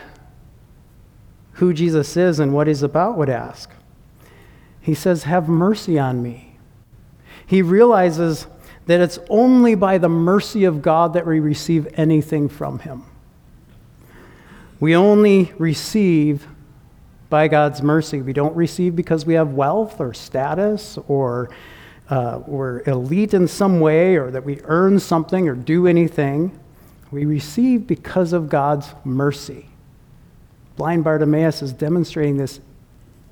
who 1.54 1.74
Jesus 1.74 2.16
is 2.16 2.40
and 2.40 2.54
what 2.54 2.68
he's 2.68 2.84
about 2.84 3.18
would 3.18 3.30
ask. 3.30 3.72
He 4.80 4.94
says, 4.94 5.24
Have 5.24 5.50
mercy 5.50 5.98
on 5.98 6.22
me. 6.22 6.60
He 7.48 7.64
realizes 7.64 8.46
that 8.86 9.00
it's 9.00 9.18
only 9.28 9.74
by 9.74 9.98
the 9.98 10.08
mercy 10.08 10.66
of 10.66 10.84
God 10.84 11.14
that 11.14 11.26
we 11.26 11.40
receive 11.40 11.88
anything 11.96 12.48
from 12.48 12.78
him. 12.78 13.06
We 14.80 14.96
only 14.96 15.54
receive 15.58 16.48
by 17.30 17.48
God's 17.48 17.82
mercy. 17.82 18.22
We 18.22 18.34
don't 18.34 18.56
receive 18.56 18.96
because 18.96 19.26
we 19.26 19.34
have 19.34 19.54
wealth 19.54 20.00
or 20.00 20.14
status 20.14 20.98
or 21.08 21.50
uh, 22.10 22.42
we're 22.46 22.82
elite 22.84 23.34
in 23.34 23.48
some 23.48 23.80
way 23.80 24.16
or 24.16 24.32
that 24.32 24.46
we 24.46 24.62
earn 24.64 25.00
something 25.00 25.50
or 25.50 25.56
do 25.56 25.88
anything. 25.88 26.58
We 27.12 27.26
receive 27.26 27.88
because 27.88 28.34
of 28.34 28.50
God's 28.50 28.94
mercy. 29.04 29.68
Blind 30.76 31.04
Bartimaeus 31.04 31.62
is 31.62 31.74
demonstrating 31.74 32.38
this 32.38 32.60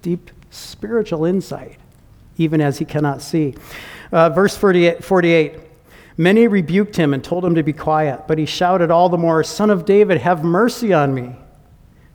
deep 0.02 0.32
spiritual 0.50 1.25
insight, 1.25 1.78
even 2.38 2.60
as 2.60 2.80
he 2.80 2.86
cannot 2.86 3.22
see. 3.22 3.56
Uh, 4.12 4.30
verse 4.30 4.58
48, 4.58 5.04
48 5.04 5.60
Many 6.17 6.48
rebuked 6.48 6.95
him 6.95 7.13
and 7.13 7.24
told 7.24 7.43
him 7.43 7.55
to 7.55 7.63
be 7.63 7.74
quiet, 7.74 8.27
but 8.27 8.38
he 8.38 8.45
shouted 8.45 8.89
all 8.89 9.10
the 9.10 9.17
more, 9.17 9.43
Son 9.43 9.69
of 9.69 9.86
David, 9.86 10.22
have 10.22 10.43
mercy 10.43 10.93
on 10.93 11.13
me. 11.13 11.36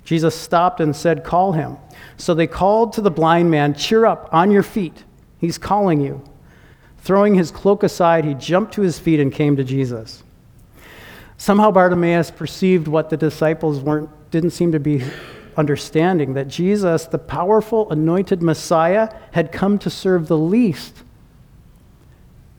Jesus 0.05 0.35
stopped 0.35 0.81
and 0.81 0.97
said, 0.97 1.23
Call 1.23 1.53
him. 1.53 1.77
So 2.17 2.33
they 2.33 2.47
called 2.47 2.95
to 2.95 3.03
the 3.03 3.11
blind 3.11 3.51
man, 3.51 3.75
Cheer 3.75 4.07
up, 4.07 4.29
on 4.33 4.51
your 4.51 4.63
feet. 4.63 5.05
He's 5.39 5.59
calling 5.59 6.01
you. 6.01 6.23
Throwing 6.99 7.35
his 7.35 7.51
cloak 7.51 7.83
aside, 7.83 8.25
he 8.25 8.35
jumped 8.35 8.75
to 8.75 8.83
his 8.83 8.99
feet 8.99 9.21
and 9.21 9.33
came 9.33 9.57
to 9.57 9.65
Jesus. 9.65 10.23
Somehow 11.37 11.71
Bartimaeus 11.71 12.31
perceived 12.31 12.89
what 12.89 13.11
the 13.11 13.17
disciples 13.17 13.81
weren't, 13.81 14.11
didn't 14.31 14.51
seem 14.51 14.73
to 14.73 14.81
be 14.81 15.03
understanding 15.57 16.35
that 16.35 16.49
Jesus, 16.49 17.07
the 17.07 17.19
powerful, 17.19 17.91
anointed 17.91 18.43
Messiah, 18.43 19.15
had 19.33 19.53
come 19.53 19.79
to 19.79 19.91
serve 19.91 20.27
the 20.29 20.39
least 20.39 21.03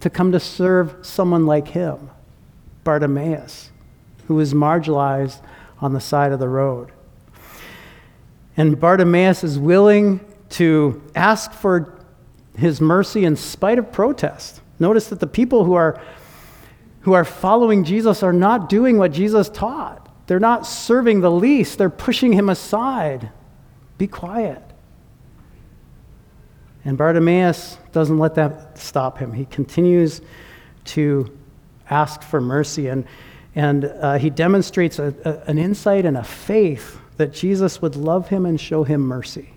to 0.02 0.10
come 0.10 0.32
to 0.32 0.40
serve 0.40 0.96
someone 1.02 1.46
like 1.46 1.70
him, 1.70 2.10
Bartimaeus, 2.84 3.72
who 4.28 4.36
was 4.36 4.54
marginalized 4.54 5.40
on 5.80 5.94
the 5.94 6.02
side 6.02 6.32
of 6.32 6.40
the 6.40 6.50
road. 6.50 6.92
And 8.58 8.80
Bartimaeus 8.80 9.44
is 9.44 9.58
willing 9.58 10.20
to 10.50 11.02
ask 11.16 11.54
for 11.54 11.98
his 12.58 12.82
mercy 12.82 13.24
in 13.24 13.36
spite 13.36 13.80
of 13.80 13.92
protest. 13.92 14.62
Notice 14.80 15.08
that 15.08 15.20
the 15.20 15.28
people 15.28 15.64
who 15.64 15.74
are, 15.74 16.02
who 17.02 17.14
are 17.14 17.24
following 17.24 17.84
Jesus 17.84 18.24
are 18.24 18.34
not 18.34 18.70
doing 18.70 18.98
what 18.98 19.12
Jesus 19.12 19.50
taught. 19.50 20.10
They're 20.28 20.40
not 20.40 20.66
serving 20.66 21.22
the 21.22 21.32
least, 21.32 21.78
they're 21.78 21.90
pushing 21.90 22.34
him 22.34 22.50
aside. 22.50 23.30
Be 23.98 24.08
quiet. 24.08 24.62
And 26.84 26.98
Bartimaeus 26.98 27.78
doesn't 27.92 28.18
let 28.18 28.36
that 28.36 28.78
stop 28.78 29.18
him. 29.18 29.34
He 29.34 29.46
continues 29.46 30.22
to 30.86 31.38
ask 31.90 32.24
for 32.24 32.42
mercy. 32.42 32.88
And, 32.88 33.06
and 33.56 33.86
uh, 33.86 34.18
he 34.18 34.30
demonstrates 34.30 34.98
a, 34.98 35.14
a, 35.24 35.50
an 35.50 35.58
insight 35.58 36.06
and 36.06 36.18
a 36.18 36.24
faith 36.24 36.98
that 37.18 37.34
Jesus 37.34 37.82
would 37.82 37.96
love 37.96 38.30
him 38.30 38.46
and 38.46 38.60
show 38.60 38.84
him 38.84 39.02
mercy. 39.02 39.54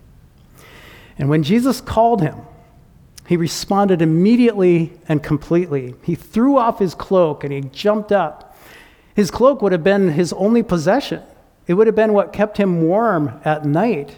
And 1.19 1.31
when 1.31 1.43
Jesus 1.43 1.81
called 1.81 2.21
him, 2.21 2.37
he 3.27 3.37
responded 3.37 4.03
immediately 4.03 4.93
and 5.09 5.23
completely. 5.23 5.95
He 6.03 6.15
threw 6.15 6.59
off 6.59 6.79
his 6.79 6.95
cloak 6.95 7.43
and 7.43 7.53
he 7.53 7.63
jumped 7.63 8.13
up. 8.13 8.57
His 9.15 9.31
cloak 9.31 9.63
would 9.63 9.73
have 9.73 9.85
been 9.85 10.11
his 10.11 10.33
only 10.35 10.63
possession, 10.63 11.23
it 11.67 11.75
would 11.75 11.87
have 11.87 11.97
been 11.97 12.13
what 12.13 12.35
kept 12.35 12.59
him 12.59 12.83
warm 12.83 13.41
at 13.45 13.65
night. 13.65 14.15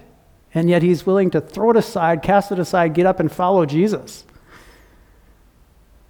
And 0.56 0.70
yet 0.70 0.82
he's 0.82 1.04
willing 1.04 1.30
to 1.32 1.40
throw 1.42 1.70
it 1.70 1.76
aside, 1.76 2.22
cast 2.22 2.50
it 2.50 2.58
aside, 2.58 2.94
get 2.94 3.04
up 3.04 3.20
and 3.20 3.30
follow 3.30 3.66
Jesus. 3.66 4.24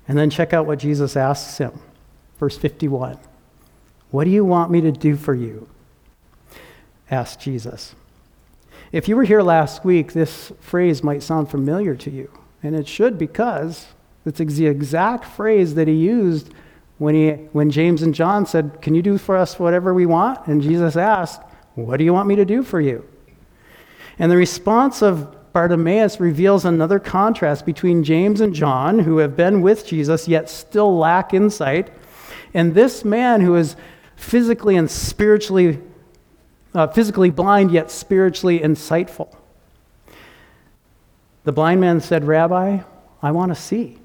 And 0.06 0.16
then 0.16 0.30
check 0.30 0.52
out 0.52 0.66
what 0.66 0.78
Jesus 0.78 1.16
asks 1.16 1.58
him. 1.58 1.80
Verse 2.38 2.56
51 2.56 3.18
What 4.12 4.22
do 4.22 4.30
you 4.30 4.44
want 4.44 4.70
me 4.70 4.80
to 4.82 4.92
do 4.92 5.16
for 5.16 5.34
you? 5.34 5.68
asked 7.10 7.40
Jesus. 7.40 7.96
If 8.92 9.08
you 9.08 9.16
were 9.16 9.24
here 9.24 9.42
last 9.42 9.84
week, 9.84 10.12
this 10.12 10.52
phrase 10.60 11.02
might 11.02 11.24
sound 11.24 11.50
familiar 11.50 11.96
to 11.96 12.10
you. 12.10 12.30
And 12.62 12.76
it 12.76 12.86
should 12.86 13.18
because 13.18 13.86
it's 14.24 14.38
the 14.38 14.66
exact 14.68 15.24
phrase 15.24 15.74
that 15.74 15.88
he 15.88 15.94
used 15.94 16.54
when, 16.98 17.16
he, 17.16 17.30
when 17.50 17.68
James 17.68 18.00
and 18.00 18.14
John 18.14 18.46
said, 18.46 18.80
Can 18.80 18.94
you 18.94 19.02
do 19.02 19.18
for 19.18 19.36
us 19.36 19.58
whatever 19.58 19.92
we 19.92 20.06
want? 20.06 20.46
And 20.46 20.62
Jesus 20.62 20.94
asked, 20.94 21.42
What 21.74 21.96
do 21.96 22.04
you 22.04 22.12
want 22.12 22.28
me 22.28 22.36
to 22.36 22.44
do 22.44 22.62
for 22.62 22.80
you? 22.80 23.04
And 24.18 24.30
the 24.30 24.37
response 24.37 25.02
of 25.02 25.52
Bartimaeus 25.52 26.20
reveals 26.20 26.64
another 26.64 26.99
contrast 26.99 27.64
between 27.64 28.04
James 28.04 28.40
and 28.40 28.54
John, 28.54 28.99
who 28.99 29.18
have 29.18 29.37
been 29.37 29.62
with 29.62 29.87
Jesus 29.87 30.28
yet 30.28 30.50
still 30.50 30.96
lack 30.96 31.32
insight, 31.32 31.90
and 32.52 32.75
this 32.75 33.04
man 33.04 33.40
who 33.40 33.56
is 33.56 33.76
physically 34.16 34.76
and 34.76 34.90
spiritually, 34.90 35.80
uh, 36.75 36.87
physically 36.88 37.30
blind 37.30 37.70
yet 37.70 37.90
spiritually 37.90 38.61
insightful. 38.61 39.35
The 41.44 41.52
blind 41.52 41.80
man 41.80 42.00
said, 42.00 42.25
Rabbi, 42.25 42.80
I 43.23 43.30
want 43.30 43.54
to 43.54 43.61
see. 43.61 43.99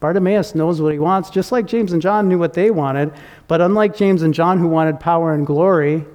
Bartimaeus 0.00 0.54
knows 0.54 0.80
what 0.80 0.92
he 0.92 0.98
wants, 0.98 1.28
just 1.28 1.52
like 1.52 1.66
James 1.66 1.92
and 1.92 2.00
John 2.00 2.28
knew 2.28 2.38
what 2.38 2.54
they 2.54 2.70
wanted. 2.70 3.12
But 3.46 3.60
unlike 3.60 3.94
James 3.94 4.22
and 4.22 4.32
John, 4.32 4.58
who 4.58 4.68
wanted 4.68 4.98
power 4.98 5.34
and 5.34 5.46
glory, 5.46 6.06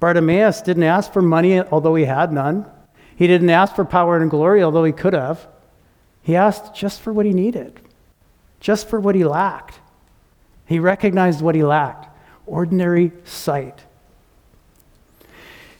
Bartimaeus 0.00 0.62
didn't 0.62 0.82
ask 0.82 1.12
for 1.12 1.22
money, 1.22 1.60
although 1.60 1.94
he 1.94 2.04
had 2.04 2.32
none. 2.32 2.66
He 3.16 3.26
didn't 3.26 3.50
ask 3.50 3.74
for 3.74 3.84
power 3.84 4.18
and 4.18 4.30
glory, 4.30 4.62
although 4.62 4.84
he 4.84 4.92
could 4.92 5.14
have. 5.14 5.46
He 6.22 6.36
asked 6.36 6.74
just 6.74 7.00
for 7.00 7.12
what 7.12 7.24
he 7.24 7.32
needed, 7.32 7.80
just 8.60 8.88
for 8.88 9.00
what 9.00 9.14
he 9.14 9.24
lacked. 9.24 9.80
He 10.66 10.78
recognized 10.78 11.40
what 11.40 11.54
he 11.54 11.62
lacked 11.62 12.08
ordinary 12.46 13.12
sight. 13.24 13.82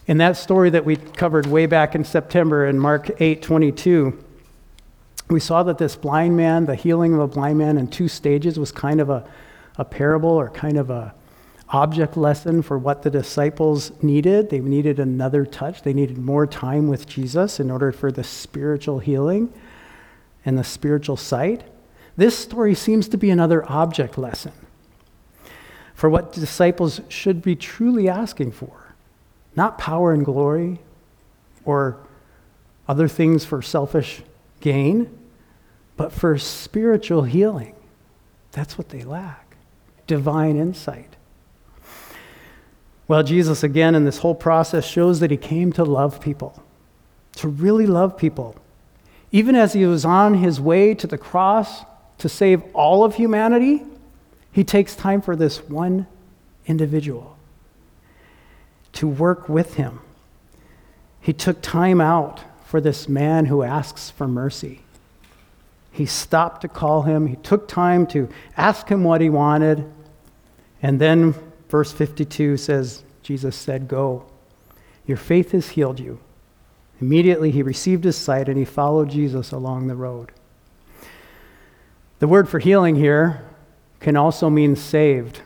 In 0.06 0.18
that 0.18 0.36
story 0.36 0.70
that 0.70 0.84
we 0.84 0.96
covered 0.96 1.46
way 1.46 1.66
back 1.66 1.94
in 1.94 2.04
September 2.04 2.66
in 2.66 2.78
Mark 2.78 3.10
8 3.20 3.42
22, 3.42 4.22
we 5.28 5.40
saw 5.40 5.64
that 5.64 5.78
this 5.78 5.96
blind 5.96 6.36
man, 6.36 6.66
the 6.66 6.76
healing 6.76 7.14
of 7.14 7.20
a 7.20 7.26
blind 7.26 7.58
man 7.58 7.78
in 7.78 7.88
two 7.88 8.06
stages, 8.06 8.58
was 8.58 8.70
kind 8.70 9.00
of 9.00 9.10
a, 9.10 9.28
a 9.78 9.84
parable 9.84 10.30
or 10.30 10.48
kind 10.50 10.76
of 10.76 10.90
a 10.90 11.12
object 11.70 12.16
lesson 12.16 12.62
for 12.62 12.78
what 12.78 13.02
the 13.02 13.10
disciples 13.10 13.90
needed. 14.02 14.50
They 14.50 14.60
needed 14.60 14.98
another 14.98 15.44
touch, 15.44 15.82
they 15.82 15.92
needed 15.92 16.18
more 16.18 16.46
time 16.46 16.88
with 16.88 17.06
Jesus 17.06 17.58
in 17.58 17.70
order 17.70 17.92
for 17.92 18.12
the 18.12 18.24
spiritual 18.24 19.00
healing 19.00 19.52
and 20.44 20.56
the 20.56 20.64
spiritual 20.64 21.16
sight. 21.16 21.64
This 22.16 22.38
story 22.38 22.74
seems 22.74 23.08
to 23.08 23.18
be 23.18 23.30
another 23.30 23.68
object 23.70 24.16
lesson 24.16 24.52
for 25.94 26.08
what 26.08 26.32
disciples 26.32 27.00
should 27.08 27.42
be 27.42 27.56
truly 27.56 28.08
asking 28.08 28.52
for 28.52 28.94
not 29.56 29.78
power 29.78 30.12
and 30.12 30.24
glory 30.24 30.78
or 31.64 31.96
other 32.86 33.08
things 33.08 33.44
for 33.44 33.62
selfish 33.62 34.22
gain, 34.60 35.18
but 35.96 36.12
for 36.12 36.36
spiritual 36.38 37.22
healing. 37.22 37.74
That's 38.52 38.78
what 38.78 38.90
they 38.90 39.02
lack 39.02 39.56
divine 40.06 40.56
insight. 40.56 41.15
Well, 43.08 43.22
Jesus, 43.22 43.62
again, 43.62 43.94
in 43.94 44.04
this 44.04 44.18
whole 44.18 44.34
process, 44.34 44.84
shows 44.84 45.20
that 45.20 45.30
he 45.30 45.36
came 45.36 45.72
to 45.74 45.84
love 45.84 46.20
people, 46.20 46.62
to 47.36 47.48
really 47.48 47.86
love 47.86 48.16
people. 48.16 48.56
Even 49.30 49.54
as 49.54 49.72
he 49.74 49.86
was 49.86 50.04
on 50.04 50.34
his 50.34 50.60
way 50.60 50.94
to 50.94 51.06
the 51.06 51.18
cross 51.18 51.84
to 52.18 52.28
save 52.28 52.62
all 52.74 53.04
of 53.04 53.14
humanity, 53.14 53.84
he 54.50 54.64
takes 54.64 54.96
time 54.96 55.20
for 55.20 55.36
this 55.36 55.58
one 55.68 56.06
individual 56.66 57.36
to 58.94 59.06
work 59.06 59.48
with 59.48 59.74
him. 59.74 60.00
He 61.20 61.32
took 61.32 61.60
time 61.60 62.00
out 62.00 62.40
for 62.64 62.80
this 62.80 63.08
man 63.08 63.46
who 63.46 63.62
asks 63.62 64.10
for 64.10 64.26
mercy. 64.26 64.80
He 65.92 66.06
stopped 66.06 66.62
to 66.62 66.68
call 66.68 67.02
him, 67.02 67.26
he 67.26 67.36
took 67.36 67.68
time 67.68 68.06
to 68.08 68.28
ask 68.56 68.88
him 68.88 69.04
what 69.04 69.20
he 69.20 69.30
wanted, 69.30 69.90
and 70.82 71.00
then 71.00 71.34
Verse 71.68 71.92
52 71.92 72.56
says, 72.56 73.02
Jesus 73.22 73.56
said, 73.56 73.88
Go. 73.88 74.26
Your 75.06 75.16
faith 75.16 75.52
has 75.52 75.70
healed 75.70 76.00
you. 76.00 76.20
Immediately 77.00 77.50
he 77.50 77.62
received 77.62 78.04
his 78.04 78.16
sight 78.16 78.48
and 78.48 78.56
he 78.56 78.64
followed 78.64 79.10
Jesus 79.10 79.52
along 79.52 79.86
the 79.86 79.94
road. 79.94 80.32
The 82.18 82.28
word 82.28 82.48
for 82.48 82.58
healing 82.58 82.96
here 82.96 83.44
can 84.00 84.16
also 84.16 84.48
mean 84.48 84.76
saved. 84.76 85.42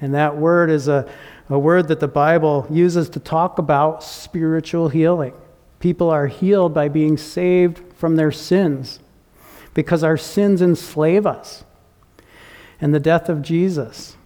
And 0.00 0.14
that 0.14 0.36
word 0.36 0.70
is 0.70 0.86
a, 0.88 1.10
a 1.48 1.58
word 1.58 1.88
that 1.88 2.00
the 2.00 2.08
Bible 2.08 2.66
uses 2.70 3.08
to 3.10 3.20
talk 3.20 3.58
about 3.58 4.02
spiritual 4.02 4.88
healing. 4.90 5.32
People 5.80 6.10
are 6.10 6.26
healed 6.26 6.74
by 6.74 6.88
being 6.88 7.16
saved 7.16 7.80
from 7.94 8.16
their 8.16 8.32
sins 8.32 9.00
because 9.74 10.04
our 10.04 10.16
sins 10.16 10.60
enslave 10.60 11.26
us. 11.26 11.64
And 12.80 12.94
the 12.94 13.00
death 13.00 13.28
of 13.28 13.42
Jesus 13.42 14.16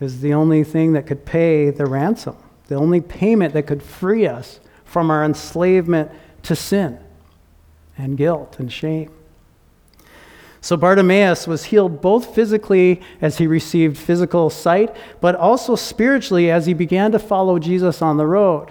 is 0.00 0.20
the 0.20 0.34
only 0.34 0.64
thing 0.64 0.94
that 0.94 1.06
could 1.06 1.24
pay 1.24 1.70
the 1.70 1.86
ransom, 1.86 2.36
the 2.68 2.74
only 2.74 3.00
payment 3.00 3.54
that 3.54 3.66
could 3.66 3.82
free 3.82 4.26
us 4.26 4.60
from 4.84 5.10
our 5.10 5.24
enslavement 5.24 6.10
to 6.42 6.56
sin 6.56 6.98
and 7.96 8.16
guilt 8.16 8.58
and 8.58 8.72
shame. 8.72 9.10
So 10.62 10.76
Bartimaeus 10.76 11.46
was 11.46 11.64
healed 11.64 12.02
both 12.02 12.34
physically 12.34 13.00
as 13.20 13.38
he 13.38 13.46
received 13.46 13.96
physical 13.96 14.50
sight, 14.50 14.94
but 15.20 15.34
also 15.34 15.74
spiritually 15.74 16.50
as 16.50 16.66
he 16.66 16.74
began 16.74 17.12
to 17.12 17.18
follow 17.18 17.58
Jesus 17.58 18.02
on 18.02 18.18
the 18.18 18.26
road. 18.26 18.70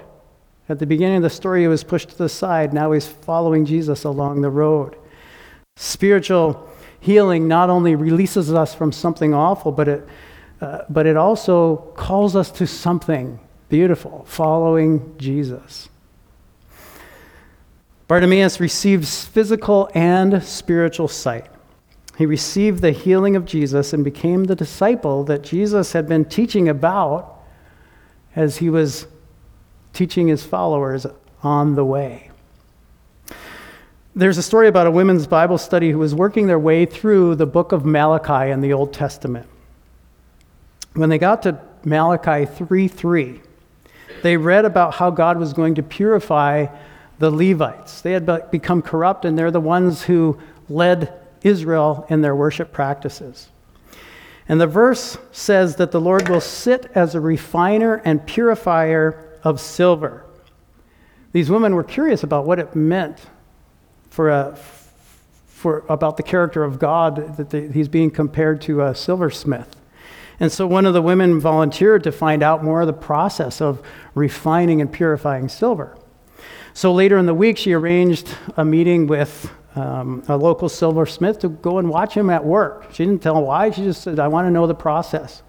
At 0.68 0.78
the 0.78 0.86
beginning 0.86 1.18
of 1.18 1.24
the 1.24 1.32
story, 1.32 1.62
he 1.62 1.68
was 1.68 1.84
pushed 1.84 2.10
to 2.10 2.18
the 2.18 2.30
side. 2.30 2.74
Now 2.74 2.92
he's 2.92 3.08
following 3.08 3.66
Jesus 3.66 4.04
along 4.04 4.42
the 4.42 4.52
road. 4.52 4.96
Spiritual 5.78 6.70
healing 7.00 7.48
not 7.48 7.72
only 7.72 7.96
releases 7.96 8.54
us 8.54 8.76
from 8.76 8.92
something 8.92 9.34
awful, 9.34 9.72
but 9.72 9.88
it 9.88 10.08
uh, 10.62 10.82
but 10.90 11.06
it 11.06 11.16
also 11.16 11.78
calls 11.96 12.36
us 12.36 12.52
to 12.52 12.68
something 12.68 13.40
beautiful, 13.70 14.26
following 14.28 15.16
Jesus. 15.18 15.90
Bartimaeus 18.08 18.60
receives 18.60 19.26
physical 19.26 19.90
and 19.94 20.44
spiritual 20.44 21.08
sight. 21.08 21.46
He 22.18 22.26
received 22.26 22.82
the 22.82 22.92
healing 22.92 23.36
of 23.36 23.46
Jesus 23.46 23.94
and 23.94 24.04
became 24.04 24.46
the 24.46 24.56
disciple 24.56 25.24
that 25.26 25.44
Jesus 25.44 25.94
had 25.94 26.10
been 26.10 26.26
teaching 26.26 26.68
about 26.68 27.40
as 28.36 28.58
he 28.58 28.70
was 28.70 29.08
teaching 29.94 30.28
his 30.28 30.44
followers 30.44 31.06
on 31.44 31.76
the 31.76 31.86
way. 31.86 32.32
There's 34.16 34.38
a 34.38 34.44
story 34.44 34.68
about 34.68 34.88
a 34.88 34.92
women's 34.92 35.28
Bible 35.28 35.58
study 35.58 35.92
who 35.92 36.00
was 36.00 36.14
working 36.14 36.48
their 36.48 36.60
way 36.60 36.86
through 36.86 37.36
the 37.36 37.46
book 37.46 37.72
of 37.72 37.86
Malachi 37.86 38.52
in 38.52 38.60
the 38.60 38.74
Old 38.74 38.92
Testament. 38.92 39.48
When 40.94 41.10
they 41.10 41.18
got 41.18 41.44
to 41.44 41.60
Malachi 41.84 42.46
3 42.46 42.88
3, 42.88 43.42
they 44.22 44.38
read 44.38 44.66
about 44.66 44.96
how 44.96 45.12
God 45.12 45.38
was 45.38 45.54
going 45.54 45.76
to 45.76 45.84
purify 45.84 46.68
the 47.20 47.30
Levites. 47.30 48.02
They 48.02 48.14
had 48.14 48.52
become 48.52 48.82
corrupt, 48.82 49.26
and 49.26 49.38
they're 49.38 49.52
the 49.52 49.62
ones 49.62 50.04
who 50.04 50.40
led 50.68 51.14
Israel 51.44 52.06
in 52.10 52.22
their 52.22 52.36
worship 52.36 52.72
practices. 52.72 53.50
And 54.48 54.60
the 54.60 54.68
verse 54.68 55.18
says 55.32 55.76
that 55.76 55.92
the 55.92 56.02
Lord 56.02 56.28
will 56.28 56.42
sit 56.42 56.90
as 56.96 57.14
a 57.14 57.20
refiner 57.20 58.02
and 58.04 58.26
purifier 58.26 59.38
of 59.44 59.60
silver. 59.60 60.26
These 61.32 61.52
women 61.52 61.76
were 61.76 61.84
curious 61.84 62.24
about 62.24 62.46
what 62.46 62.58
it 62.58 62.76
meant 62.76 63.20
for 64.10 64.30
a, 64.30 64.58
for, 65.48 65.86
about 65.88 66.18
the 66.18 66.24
character 66.24 66.64
of 66.64 66.80
God, 66.80 67.38
that 67.38 67.52
the, 67.52 67.68
he's 67.72 67.88
being 67.88 68.10
compared 68.10 68.62
to 68.64 68.82
a 68.82 68.96
silversmith. 68.96 69.79
And 70.40 70.52
so 70.52 70.66
one 70.66 70.86
of 70.86 70.94
the 70.94 71.02
women 71.02 71.40
volunteered 71.40 72.04
to 72.04 72.12
find 72.12 72.42
out 72.44 72.64
more 72.64 72.82
of 72.82 72.88
the 72.88 72.94
process 72.94 73.62
of 73.62 73.82
refining 74.16 74.82
and 74.82 74.92
purifying 74.92 75.50
silver. 75.50 75.98
So 76.74 76.94
later 76.94 77.18
in 77.18 77.26
the 77.26 77.34
week, 77.34 77.58
she 77.58 77.74
arranged 77.74 78.30
a 78.56 78.64
meeting 78.64 79.08
with 79.08 79.52
um, 79.76 80.24
a 80.28 80.38
local 80.38 80.70
silversmith 80.70 81.40
to 81.40 81.50
go 81.50 81.78
and 81.78 81.90
watch 81.90 82.14
him 82.14 82.30
at 82.30 82.44
work. 82.44 82.88
She 82.94 83.06
didn't 83.06 83.22
tell 83.22 83.38
him 83.38 83.46
why, 83.46 83.72
she 83.72 83.84
just 83.84 84.02
said, 84.02 84.20
I 84.20 84.28
want 84.28 84.48
to 84.48 84.52
know 84.52 84.66
the 84.68 84.76
process. 84.76 85.44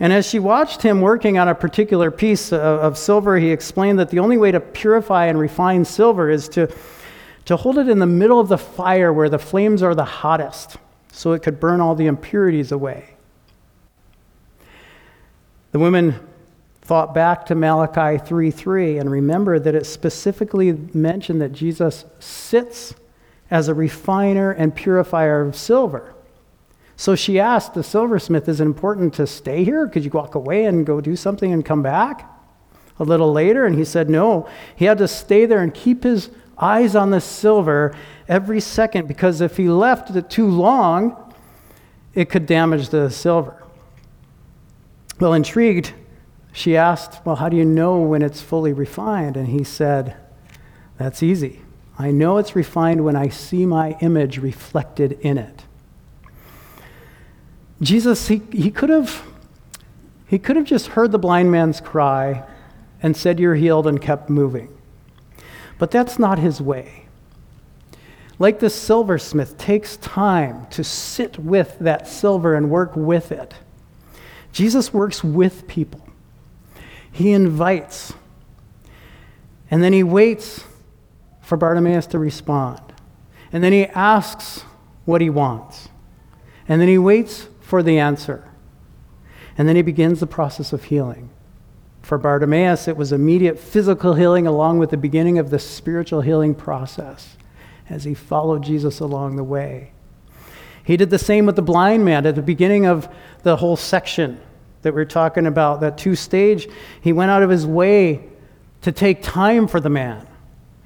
And 0.00 0.12
as 0.12 0.28
she 0.28 0.38
watched 0.38 0.82
him 0.82 1.00
working 1.00 1.38
on 1.38 1.48
a 1.48 1.54
particular 1.54 2.10
piece 2.10 2.52
of, 2.52 2.60
of 2.60 2.98
silver, 2.98 3.36
he 3.36 3.50
explained 3.50 3.98
that 3.98 4.10
the 4.10 4.20
only 4.20 4.36
way 4.36 4.52
to 4.52 4.60
purify 4.60 5.26
and 5.26 5.38
refine 5.38 5.84
silver 5.84 6.30
is 6.30 6.48
to, 6.50 6.72
to 7.46 7.56
hold 7.56 7.78
it 7.78 7.88
in 7.88 7.98
the 7.98 8.06
middle 8.06 8.38
of 8.38 8.48
the 8.48 8.58
fire 8.58 9.12
where 9.12 9.28
the 9.28 9.38
flames 9.38 9.82
are 9.82 9.94
the 9.94 10.04
hottest 10.04 10.76
so 11.10 11.32
it 11.32 11.42
could 11.42 11.58
burn 11.58 11.80
all 11.80 11.96
the 11.96 12.06
impurities 12.06 12.70
away. 12.70 13.16
The 15.72 15.78
women 15.78 16.14
thought 16.80 17.12
back 17.12 17.44
to 17.46 17.54
Malachi 17.54 18.18
3:3 18.18 18.98
and 18.98 19.10
remembered 19.10 19.64
that 19.64 19.74
it 19.74 19.84
specifically 19.84 20.72
mentioned 20.94 21.42
that 21.42 21.52
Jesus 21.52 22.06
sits 22.18 22.94
as 23.50 23.68
a 23.68 23.74
refiner 23.74 24.50
and 24.50 24.74
purifier 24.74 25.42
of 25.42 25.54
silver. 25.54 26.14
So 26.96 27.14
she 27.14 27.38
asked 27.38 27.74
the 27.74 27.82
silversmith, 27.82 28.48
Is 28.48 28.60
it 28.60 28.64
important 28.64 29.14
to 29.14 29.26
stay 29.26 29.64
here? 29.64 29.86
Could 29.86 30.04
you 30.04 30.10
walk 30.10 30.34
away 30.34 30.64
and 30.64 30.86
go 30.86 31.00
do 31.00 31.14
something 31.14 31.52
and 31.52 31.64
come 31.64 31.82
back 31.82 32.28
a 32.98 33.04
little 33.04 33.32
later? 33.32 33.66
And 33.66 33.76
he 33.76 33.84
said, 33.84 34.08
No. 34.08 34.48
He 34.74 34.86
had 34.86 34.98
to 34.98 35.06
stay 35.08 35.46
there 35.46 35.60
and 35.60 35.72
keep 35.72 36.02
his 36.02 36.30
eyes 36.56 36.96
on 36.96 37.10
the 37.10 37.20
silver 37.20 37.94
every 38.26 38.60
second 38.60 39.06
because 39.06 39.40
if 39.40 39.58
he 39.58 39.68
left 39.68 40.10
it 40.16 40.28
too 40.28 40.48
long, 40.48 41.34
it 42.14 42.30
could 42.30 42.46
damage 42.46 42.88
the 42.88 43.10
silver. 43.10 43.62
Well, 45.20 45.34
intrigued, 45.34 45.94
she 46.52 46.76
asked, 46.76 47.24
Well, 47.24 47.36
how 47.36 47.48
do 47.48 47.56
you 47.56 47.64
know 47.64 48.00
when 48.00 48.22
it's 48.22 48.40
fully 48.40 48.72
refined? 48.72 49.36
And 49.36 49.48
he 49.48 49.64
said, 49.64 50.16
That's 50.96 51.22
easy. 51.22 51.62
I 51.98 52.10
know 52.10 52.38
it's 52.38 52.54
refined 52.54 53.04
when 53.04 53.16
I 53.16 53.28
see 53.28 53.66
my 53.66 53.96
image 54.00 54.38
reflected 54.38 55.12
in 55.20 55.38
it. 55.38 55.64
Jesus, 57.80 58.28
he, 58.28 58.42
he 58.52 58.70
could 58.70 58.90
have 58.90 59.24
he 60.28 60.38
could 60.38 60.56
have 60.56 60.66
just 60.66 60.88
heard 60.88 61.10
the 61.10 61.18
blind 61.18 61.50
man's 61.50 61.80
cry 61.80 62.44
and 63.02 63.16
said, 63.16 63.40
You're 63.40 63.54
healed, 63.54 63.86
and 63.86 64.00
kept 64.00 64.28
moving. 64.28 64.76
But 65.78 65.90
that's 65.90 66.18
not 66.18 66.38
his 66.38 66.60
way. 66.60 67.06
Like 68.38 68.60
the 68.60 68.70
silversmith 68.70 69.56
takes 69.58 69.96
time 69.96 70.66
to 70.70 70.84
sit 70.84 71.38
with 71.38 71.76
that 71.80 72.06
silver 72.06 72.54
and 72.54 72.70
work 72.70 72.94
with 72.94 73.32
it. 73.32 73.54
Jesus 74.52 74.92
works 74.92 75.22
with 75.22 75.66
people. 75.68 76.06
He 77.10 77.32
invites. 77.32 78.12
And 79.70 79.82
then 79.82 79.92
he 79.92 80.02
waits 80.02 80.64
for 81.40 81.56
Bartimaeus 81.56 82.06
to 82.08 82.18
respond. 82.18 82.80
And 83.52 83.62
then 83.64 83.72
he 83.72 83.86
asks 83.86 84.62
what 85.04 85.20
he 85.20 85.30
wants. 85.30 85.88
And 86.68 86.80
then 86.80 86.88
he 86.88 86.98
waits 86.98 87.48
for 87.60 87.82
the 87.82 87.98
answer. 87.98 88.48
And 89.56 89.68
then 89.68 89.76
he 89.76 89.82
begins 89.82 90.20
the 90.20 90.26
process 90.26 90.72
of 90.72 90.84
healing. 90.84 91.30
For 92.02 92.18
Bartimaeus, 92.18 92.88
it 92.88 92.96
was 92.96 93.12
immediate 93.12 93.58
physical 93.58 94.14
healing 94.14 94.46
along 94.46 94.78
with 94.78 94.90
the 94.90 94.96
beginning 94.96 95.38
of 95.38 95.50
the 95.50 95.58
spiritual 95.58 96.20
healing 96.20 96.54
process 96.54 97.36
as 97.90 98.04
he 98.04 98.14
followed 98.14 98.62
Jesus 98.62 99.00
along 99.00 99.36
the 99.36 99.44
way. 99.44 99.92
He 100.88 100.96
did 100.96 101.10
the 101.10 101.18
same 101.18 101.44
with 101.44 101.54
the 101.54 101.60
blind 101.60 102.06
man 102.06 102.24
at 102.24 102.34
the 102.34 102.40
beginning 102.40 102.86
of 102.86 103.10
the 103.42 103.56
whole 103.56 103.76
section 103.76 104.40
that 104.80 104.94
we're 104.94 105.04
talking 105.04 105.44
about, 105.44 105.82
that 105.82 105.98
two 105.98 106.14
stage. 106.14 106.66
He 107.02 107.12
went 107.12 107.30
out 107.30 107.42
of 107.42 107.50
his 107.50 107.66
way 107.66 108.26
to 108.80 108.90
take 108.90 109.22
time 109.22 109.68
for 109.68 109.80
the 109.80 109.90
man. 109.90 110.26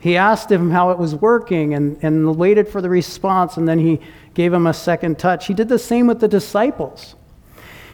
He 0.01 0.17
asked 0.17 0.51
him 0.51 0.73
how 0.73 0.91
it 0.91 0.99
was 0.99 1.15
working 1.15 1.75
and, 1.75 2.03
and 2.03 2.35
waited 2.35 2.67
for 2.67 2.81
the 2.81 2.91
response, 2.91 3.57
and 3.57 3.69
then 3.69 3.79
he 3.79 4.01
gave 4.35 4.53
him 4.53 4.67
a 4.67 4.75
second 4.75 5.21
touch. 5.21 5.47
He 5.47 5.55
did 5.55 5.69
the 5.69 5.79
same 5.79 6.09
with 6.09 6.19
the 6.19 6.27
disciples. 6.27 7.15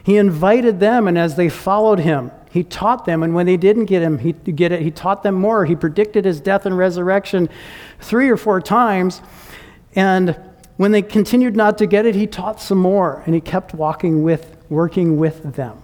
He 0.03 0.17
invited 0.17 0.79
them, 0.79 1.07
and 1.07 1.15
as 1.15 1.35
they 1.35 1.47
followed 1.47 1.99
him, 1.99 2.31
he 2.49 2.63
taught 2.63 3.05
them, 3.05 3.21
and 3.21 3.35
when 3.35 3.45
they 3.45 3.55
didn't 3.55 3.85
get 3.85 4.01
him, 4.01 4.17
he 4.17 4.33
get 4.33 4.71
it, 4.71 4.81
he 4.81 4.89
taught 4.89 5.21
them 5.21 5.35
more. 5.35 5.63
He 5.63 5.75
predicted 5.75 6.25
his 6.25 6.41
death 6.41 6.65
and 6.65 6.75
resurrection 6.75 7.49
three 7.99 8.29
or 8.29 8.37
four 8.37 8.61
times, 8.61 9.21
and 9.93 10.35
when 10.79 10.93
they 10.93 11.01
continued 11.01 11.57
not 11.57 11.77
to 11.79 11.85
get 11.85 12.05
it, 12.05 12.15
he 12.15 12.25
taught 12.25 12.61
some 12.61 12.77
more, 12.77 13.21
and 13.25 13.35
he 13.35 13.41
kept 13.41 13.73
walking 13.73 14.23
with, 14.23 14.55
working 14.69 15.17
with 15.17 15.55
them. 15.55 15.83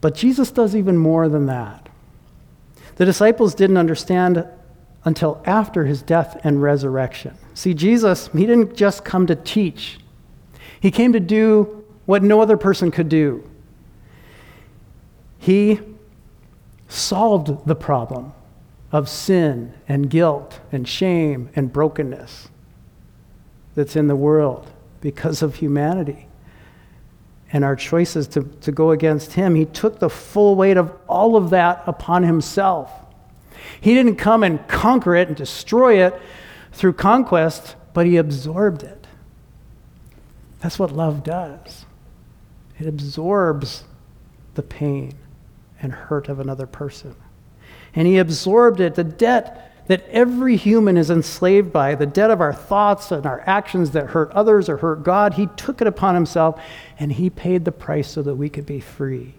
But 0.00 0.14
Jesus 0.14 0.50
does 0.50 0.74
even 0.74 0.96
more 0.96 1.28
than 1.28 1.44
that. 1.44 1.90
The 2.96 3.04
disciples 3.04 3.54
didn't 3.54 3.76
understand 3.76 4.48
until 5.04 5.42
after 5.44 5.84
his 5.84 6.00
death 6.00 6.40
and 6.42 6.62
resurrection. 6.62 7.36
See, 7.52 7.74
Jesus, 7.74 8.30
he 8.32 8.46
didn't 8.46 8.76
just 8.76 9.04
come 9.04 9.26
to 9.26 9.36
teach, 9.36 9.98
he 10.80 10.90
came 10.90 11.12
to 11.12 11.20
do 11.20 11.84
what 12.06 12.22
no 12.22 12.40
other 12.40 12.56
person 12.56 12.90
could 12.90 13.10
do. 13.10 13.46
He 15.36 15.80
solved 16.88 17.66
the 17.66 17.76
problem 17.76 18.32
of 18.90 19.06
sin 19.06 19.74
and 19.86 20.08
guilt 20.08 20.60
and 20.72 20.88
shame 20.88 21.50
and 21.54 21.70
brokenness 21.70 22.48
that's 23.74 23.96
in 23.96 24.06
the 24.06 24.16
world 24.16 24.70
because 25.00 25.42
of 25.42 25.56
humanity 25.56 26.28
and 27.52 27.64
our 27.64 27.76
choices 27.76 28.26
to, 28.28 28.42
to 28.60 28.72
go 28.72 28.90
against 28.90 29.34
him. 29.34 29.54
He 29.54 29.64
took 29.64 30.00
the 30.00 30.10
full 30.10 30.56
weight 30.56 30.76
of 30.76 30.92
all 31.08 31.36
of 31.36 31.50
that 31.50 31.82
upon 31.86 32.24
himself. 32.24 32.90
He 33.80 33.94
didn't 33.94 34.16
come 34.16 34.42
and 34.42 34.66
conquer 34.66 35.14
it 35.14 35.28
and 35.28 35.36
destroy 35.36 36.04
it 36.04 36.20
through 36.72 36.94
conquest, 36.94 37.76
but 37.92 38.06
he 38.06 38.16
absorbed 38.16 38.82
it. 38.82 39.06
That's 40.60 40.78
what 40.78 40.90
love 40.90 41.22
does. 41.22 41.84
It 42.78 42.86
absorbs 42.86 43.84
the 44.54 44.62
pain 44.62 45.14
and 45.80 45.92
hurt 45.92 46.28
of 46.28 46.40
another 46.40 46.66
person. 46.66 47.14
And 47.94 48.08
he 48.08 48.18
absorbed 48.18 48.80
it, 48.80 48.96
the 48.96 49.04
debt 49.04 49.73
that 49.86 50.06
every 50.08 50.56
human 50.56 50.96
is 50.96 51.10
enslaved 51.10 51.72
by, 51.72 51.94
the 51.94 52.06
debt 52.06 52.30
of 52.30 52.40
our 52.40 52.54
thoughts 52.54 53.12
and 53.12 53.26
our 53.26 53.42
actions 53.46 53.90
that 53.90 54.08
hurt 54.08 54.30
others 54.32 54.68
or 54.68 54.78
hurt 54.78 55.02
God. 55.02 55.34
He 55.34 55.46
took 55.56 55.80
it 55.80 55.86
upon 55.86 56.14
himself 56.14 56.60
and 56.98 57.12
he 57.12 57.28
paid 57.28 57.64
the 57.64 57.72
price 57.72 58.08
so 58.08 58.22
that 58.22 58.34
we 58.34 58.48
could 58.48 58.66
be 58.66 58.80
free. 58.80 59.34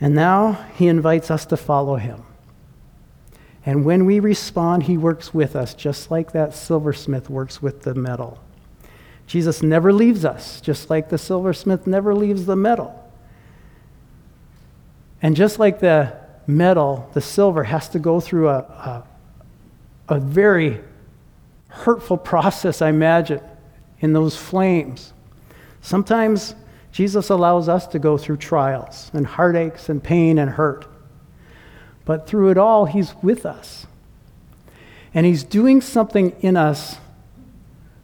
And 0.00 0.14
now 0.14 0.52
he 0.74 0.86
invites 0.86 1.30
us 1.30 1.46
to 1.46 1.56
follow 1.56 1.96
him. 1.96 2.22
And 3.64 3.84
when 3.84 4.06
we 4.06 4.20
respond, 4.20 4.84
he 4.84 4.96
works 4.96 5.34
with 5.34 5.54
us, 5.54 5.74
just 5.74 6.10
like 6.10 6.32
that 6.32 6.54
silversmith 6.54 7.28
works 7.28 7.60
with 7.60 7.82
the 7.82 7.94
metal. 7.94 8.38
Jesus 9.26 9.62
never 9.62 9.92
leaves 9.92 10.24
us, 10.24 10.60
just 10.60 10.90
like 10.90 11.08
the 11.08 11.18
silversmith 11.18 11.86
never 11.86 12.14
leaves 12.14 12.46
the 12.46 12.56
metal. 12.56 12.96
And 15.22 15.36
just 15.36 15.58
like 15.58 15.80
the 15.80 16.19
metal, 16.50 17.08
the 17.14 17.20
silver 17.20 17.64
has 17.64 17.88
to 17.90 17.98
go 17.98 18.20
through 18.20 18.48
a, 18.48 18.58
a, 18.58 19.04
a 20.08 20.20
very 20.20 20.80
hurtful 21.68 22.16
process, 22.16 22.82
I 22.82 22.88
imagine, 22.88 23.40
in 24.00 24.12
those 24.12 24.36
flames. 24.36 25.12
Sometimes 25.80 26.54
Jesus 26.92 27.30
allows 27.30 27.68
us 27.68 27.86
to 27.88 27.98
go 27.98 28.18
through 28.18 28.38
trials 28.38 29.10
and 29.14 29.26
heartaches 29.26 29.88
and 29.88 30.02
pain 30.02 30.38
and 30.38 30.50
hurt. 30.50 30.86
But 32.04 32.26
through 32.26 32.50
it 32.50 32.58
all, 32.58 32.86
He's 32.86 33.14
with 33.22 33.46
us. 33.46 33.86
And 35.14 35.24
He's 35.24 35.44
doing 35.44 35.80
something 35.80 36.30
in 36.40 36.56
us 36.56 36.96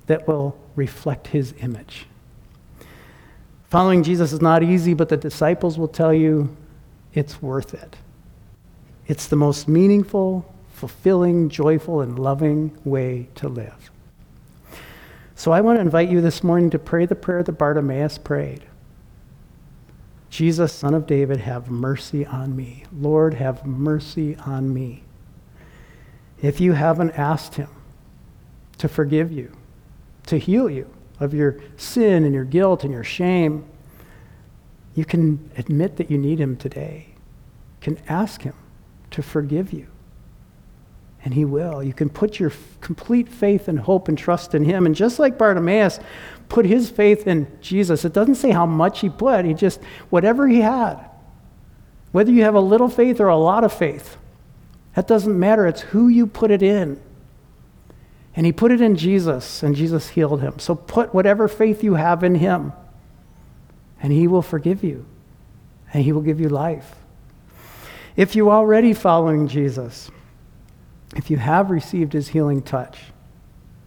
that 0.07 0.29
will 0.29 0.57
reflect 0.77 1.29
His 1.29 1.55
image. 1.61 2.07
Following 3.69 4.05
Jesus 4.05 4.33
is 4.33 4.41
not 4.41 4.63
easy, 4.63 4.95
but 4.95 5.09
the 5.09 5.17
disciples 5.17 5.77
will 5.77 5.89
tell 5.89 6.15
you 6.15 6.57
it's 7.13 7.43
worth 7.43 7.75
it. 7.75 7.97
It's 9.09 9.29
the 9.29 9.37
most 9.37 9.69
meaningful, 9.69 10.53
fulfilling, 10.73 11.49
joyful, 11.49 12.01
and 12.01 12.19
loving 12.19 12.77
way 12.85 13.29
to 13.37 13.49
live. 13.49 13.91
So 15.35 15.53
I 15.53 15.61
want 15.61 15.77
to 15.77 15.83
invite 15.83 16.11
you 16.11 16.21
this 16.21 16.43
morning 16.43 16.71
to 16.71 16.79
pray 16.79 17.07
the 17.07 17.15
prayer 17.15 17.43
that 17.43 17.53
Bartimaeus 17.53 18.19
prayed. 18.19 18.65
Jesus, 20.29 20.73
Son 20.73 20.93
of 20.93 21.07
David, 21.07 21.41
have 21.41 21.71
mercy 21.71 22.27
on 22.27 22.57
me. 22.57 22.85
Lord, 22.93 23.35
have 23.35 23.65
mercy 23.65 24.37
on 24.45 24.75
me. 24.75 25.05
If 26.43 26.61
you 26.61 26.73
haven't 26.73 27.13
asked 27.13 27.55
him 27.55 27.69
to 28.79 28.89
forgive 28.89 29.31
you, 29.31 29.53
to 30.27 30.39
heal 30.39 30.69
you 30.69 30.91
of 31.21 31.33
your 31.33 31.61
sin 31.77 32.25
and 32.25 32.35
your 32.35 32.45
guilt 32.45 32.83
and 32.83 32.93
your 32.93 33.05
shame, 33.05 33.65
you 34.95 35.05
can 35.05 35.51
admit 35.57 35.97
that 35.97 36.11
you 36.11 36.19
need 36.19 36.41
him 36.41 36.57
today. 36.57 37.07
You 37.09 37.95
can 37.95 37.99
ask 38.09 38.43
him 38.43 38.55
to 39.17 39.23
forgive 39.23 39.73
you. 39.73 39.87
And 41.25 41.33
he 41.33 41.47
will. 41.47 41.83
You 41.83 41.95
can 41.95 42.11
put 42.11 42.39
your 42.39 42.53
complete 42.83 43.31
faith 43.31 43.67
and 43.67 43.81
hope 43.81 44.09
and 44.09 44.17
trust 44.17 44.55
in 44.55 44.63
him. 44.63 44.85
And 44.85 44.95
just 44.95 45.19
like 45.19 45.39
Bartimaeus, 45.39 45.99
put 46.51 46.67
his 46.67 46.91
faith 46.91 47.27
in 47.27 47.49
Jesus. 47.63 48.05
It 48.05 48.13
doesn't 48.13 48.35
say 48.35 48.51
how 48.51 48.67
much 48.67 49.01
he 49.01 49.09
put, 49.09 49.47
he 49.47 49.55
just, 49.55 49.83
whatever 50.11 50.47
he 50.47 50.61
had, 50.61 51.01
Whether 52.13 52.31
you 52.31 52.43
have 52.43 52.55
a 52.55 52.61
little 52.61 52.91
faith 52.91 53.21
or 53.21 53.29
a 53.29 53.39
lot 53.39 53.65
of 53.65 53.73
faith, 53.73 54.19
that 54.95 55.07
doesn't 55.07 55.39
matter. 55.39 55.67
It's 55.67 55.81
who 55.81 56.09
you 56.09 56.27
put 56.27 56.51
it 56.51 56.63
in. 56.63 57.01
And 58.35 58.45
he 58.45 58.53
put 58.53 58.71
it 58.71 58.83
in 58.83 58.97
Jesus, 58.97 59.63
and 59.63 59.75
Jesus 59.75 60.11
healed 60.11 60.43
him. 60.43 60.59
So 60.59 60.75
put 60.75 61.15
whatever 61.15 61.49
faith 61.49 61.83
you 61.83 61.95
have 61.95 62.23
in 62.23 62.35
him, 62.35 62.75
and 64.03 64.13
he 64.13 64.29
will 64.29 64.43
forgive 64.43 64.85
you, 64.85 65.07
and 65.95 66.05
he 66.05 66.13
will 66.13 66.21
give 66.21 66.39
you 66.39 66.51
life. 66.51 66.97
If 68.17 68.35
you're 68.35 68.51
already 68.51 68.95
following 68.95 69.47
Jesus, 69.47 70.11
if 71.15 71.31
you 71.31 71.37
have 71.37 71.71
received 71.71 72.15
his 72.15 72.29
healing 72.29 72.63
touch, 72.63 72.99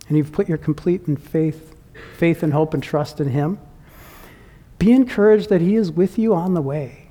and 0.07 0.17
you've 0.17 0.31
put 0.31 0.47
your 0.47 0.57
complete 0.57 1.01
faith, 1.19 1.75
faith 2.15 2.43
and 2.43 2.53
hope 2.53 2.75
and 2.75 2.83
trust 2.83 3.19
in 3.19 3.29
him, 3.29 3.59
be 4.77 4.91
encouraged 4.91 5.49
that 5.49 5.61
he 5.61 5.75
is 5.75 5.91
with 5.91 6.19
you 6.19 6.35
on 6.35 6.53
the 6.53 6.61
way. 6.61 7.09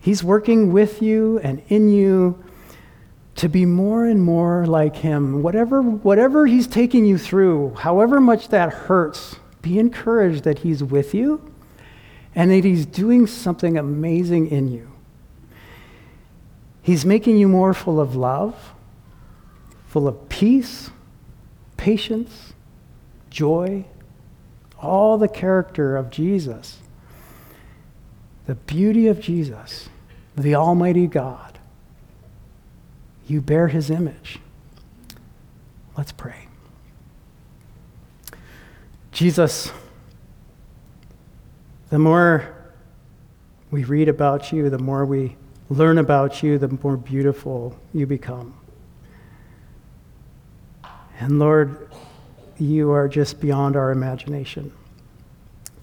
He's 0.00 0.24
working 0.24 0.72
with 0.72 1.02
you 1.02 1.40
and 1.40 1.62
in 1.68 1.90
you 1.90 2.42
to 3.34 3.48
be 3.50 3.66
more 3.66 4.06
and 4.06 4.22
more 4.22 4.66
like 4.66 4.96
him. 4.96 5.42
Whatever, 5.42 5.82
whatever 5.82 6.46
he's 6.46 6.66
taking 6.66 7.04
you 7.04 7.18
through, 7.18 7.74
however 7.74 8.18
much 8.18 8.48
that 8.48 8.72
hurts, 8.72 9.36
be 9.60 9.78
encouraged 9.78 10.44
that 10.44 10.60
he's 10.60 10.82
with 10.82 11.12
you 11.12 11.52
and 12.36 12.52
that 12.52 12.62
he's 12.62 12.86
doing 12.86 13.26
something 13.26 13.76
amazing 13.76 14.48
in 14.48 14.70
you. 14.70 14.88
He's 16.82 17.04
making 17.04 17.36
you 17.36 17.48
more 17.48 17.74
full 17.74 18.00
of 18.00 18.14
love, 18.14 18.54
full 19.88 20.06
of 20.06 20.28
peace, 20.28 20.90
patience, 21.76 22.52
joy, 23.28 23.84
all 24.80 25.18
the 25.18 25.26
character 25.26 25.96
of 25.96 26.10
Jesus, 26.10 26.78
the 28.46 28.54
beauty 28.54 29.08
of 29.08 29.20
Jesus, 29.20 29.88
the 30.36 30.54
Almighty 30.54 31.08
God 31.08 31.46
you 33.26 33.40
bear 33.40 33.68
his 33.68 33.90
image. 33.90 34.38
Let's 35.96 36.12
pray. 36.12 36.46
Jesus, 39.12 39.72
the 41.90 41.98
more 41.98 42.54
we 43.70 43.84
read 43.84 44.08
about 44.08 44.52
you, 44.52 44.70
the 44.70 44.78
more 44.78 45.04
we 45.04 45.36
learn 45.68 45.98
about 45.98 46.42
you, 46.42 46.58
the 46.58 46.68
more 46.82 46.96
beautiful 46.96 47.76
you 47.92 48.06
become. 48.06 48.54
And 51.18 51.38
Lord, 51.38 51.88
you 52.58 52.90
are 52.90 53.08
just 53.08 53.40
beyond 53.40 53.76
our 53.76 53.90
imagination. 53.90 54.72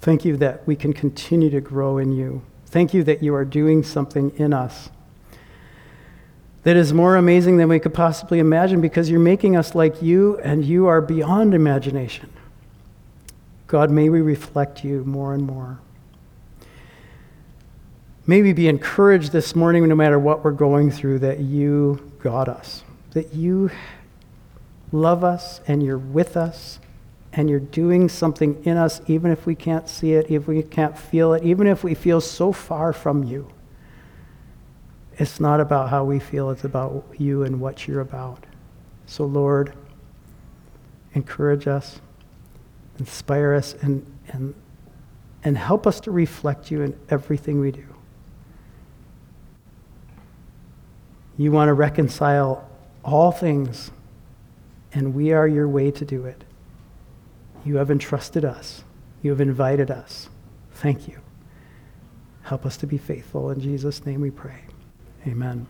Thank 0.01 0.25
you 0.25 0.37
that 0.37 0.65
we 0.67 0.75
can 0.75 0.93
continue 0.93 1.49
to 1.49 1.61
grow 1.61 1.97
in 1.97 2.11
you. 2.11 2.41
Thank 2.65 2.93
you 2.93 3.03
that 3.03 3.23
you 3.23 3.33
are 3.35 3.45
doing 3.45 3.83
something 3.83 4.31
in 4.37 4.53
us 4.53 4.89
that 6.63 6.77
is 6.77 6.93
more 6.93 7.17
amazing 7.17 7.57
than 7.57 7.67
we 7.67 7.79
could 7.79 7.93
possibly 7.93 8.39
imagine 8.39 8.81
because 8.81 9.09
you're 9.09 9.19
making 9.19 9.55
us 9.55 9.75
like 9.75 10.01
you 10.01 10.37
and 10.39 10.63
you 10.63 10.87
are 10.87 11.01
beyond 11.01 11.53
imagination. 11.53 12.29
God, 13.67 13.91
may 13.91 14.09
we 14.09 14.21
reflect 14.21 14.83
you 14.83 15.03
more 15.03 15.33
and 15.33 15.43
more. 15.43 15.79
May 18.25 18.41
we 18.41 18.53
be 18.53 18.69
encouraged 18.69 19.33
this 19.33 19.53
morning, 19.53 19.85
no 19.89 19.95
matter 19.95 20.17
what 20.17 20.45
we're 20.45 20.51
going 20.51 20.91
through, 20.91 21.19
that 21.19 21.41
you 21.41 22.13
got 22.19 22.47
us, 22.47 22.83
that 23.11 23.33
you 23.33 23.69
love 24.93 25.25
us 25.25 25.59
and 25.67 25.83
you're 25.83 25.97
with 25.97 26.37
us 26.37 26.79
and 27.33 27.49
you're 27.49 27.59
doing 27.59 28.07
something 28.07 28.63
in 28.63 28.77
us, 28.77 29.01
even 29.07 29.29
if 29.29 29.45
we 29.45 29.55
can't 29.55 29.89
see 29.89 30.13
it, 30.13 30.27
even 30.27 30.37
if 30.37 30.47
we 30.47 30.63
can't 30.63 30.97
feel 30.97 31.33
it, 31.33 31.43
even 31.43 31.67
if 31.67 31.83
we 31.83 31.95
feel 31.95 32.21
so 32.21 32.53
far 32.53 32.93
from 32.93 33.25
you. 33.25 33.51
It's 35.17 35.41
not 35.41 35.59
about 35.59 35.89
how 35.89 36.05
we 36.05 36.19
feel, 36.19 36.49
it's 36.49 36.63
about 36.63 37.03
you 37.17 37.43
and 37.43 37.59
what 37.59 37.89
you're 37.89 38.01
about. 38.01 38.45
So, 39.05 39.25
Lord, 39.25 39.73
encourage 41.13 41.67
us, 41.67 41.99
inspire 42.99 43.53
us, 43.53 43.73
and, 43.81 44.05
and, 44.29 44.55
and 45.43 45.57
help 45.57 45.85
us 45.85 45.99
to 46.01 46.11
reflect 46.11 46.71
you 46.71 46.83
in 46.83 46.97
everything 47.09 47.59
we 47.59 47.71
do. 47.71 47.92
You 51.37 51.51
want 51.51 51.69
to 51.69 51.73
reconcile 51.73 52.69
all 53.03 53.31
things, 53.31 53.91
and 54.93 55.13
we 55.13 55.33
are 55.33 55.47
your 55.47 55.67
way 55.67 55.91
to 55.91 56.05
do 56.05 56.25
it. 56.25 56.43
You 57.65 57.77
have 57.77 57.89
entrusted 57.89 58.45
us, 58.45 58.83
you 59.21 59.31
have 59.31 59.41
invited 59.41 59.89
us. 59.89 60.29
Thank 60.73 61.07
you. 61.07 61.19
Help 62.43 62.65
us 62.65 62.75
to 62.77 62.87
be 62.87 62.97
faithful. 62.97 63.49
In 63.51 63.61
Jesus' 63.61 64.05
name 64.05 64.21
we 64.21 64.31
pray. 64.31 64.65
Amen. 65.25 65.65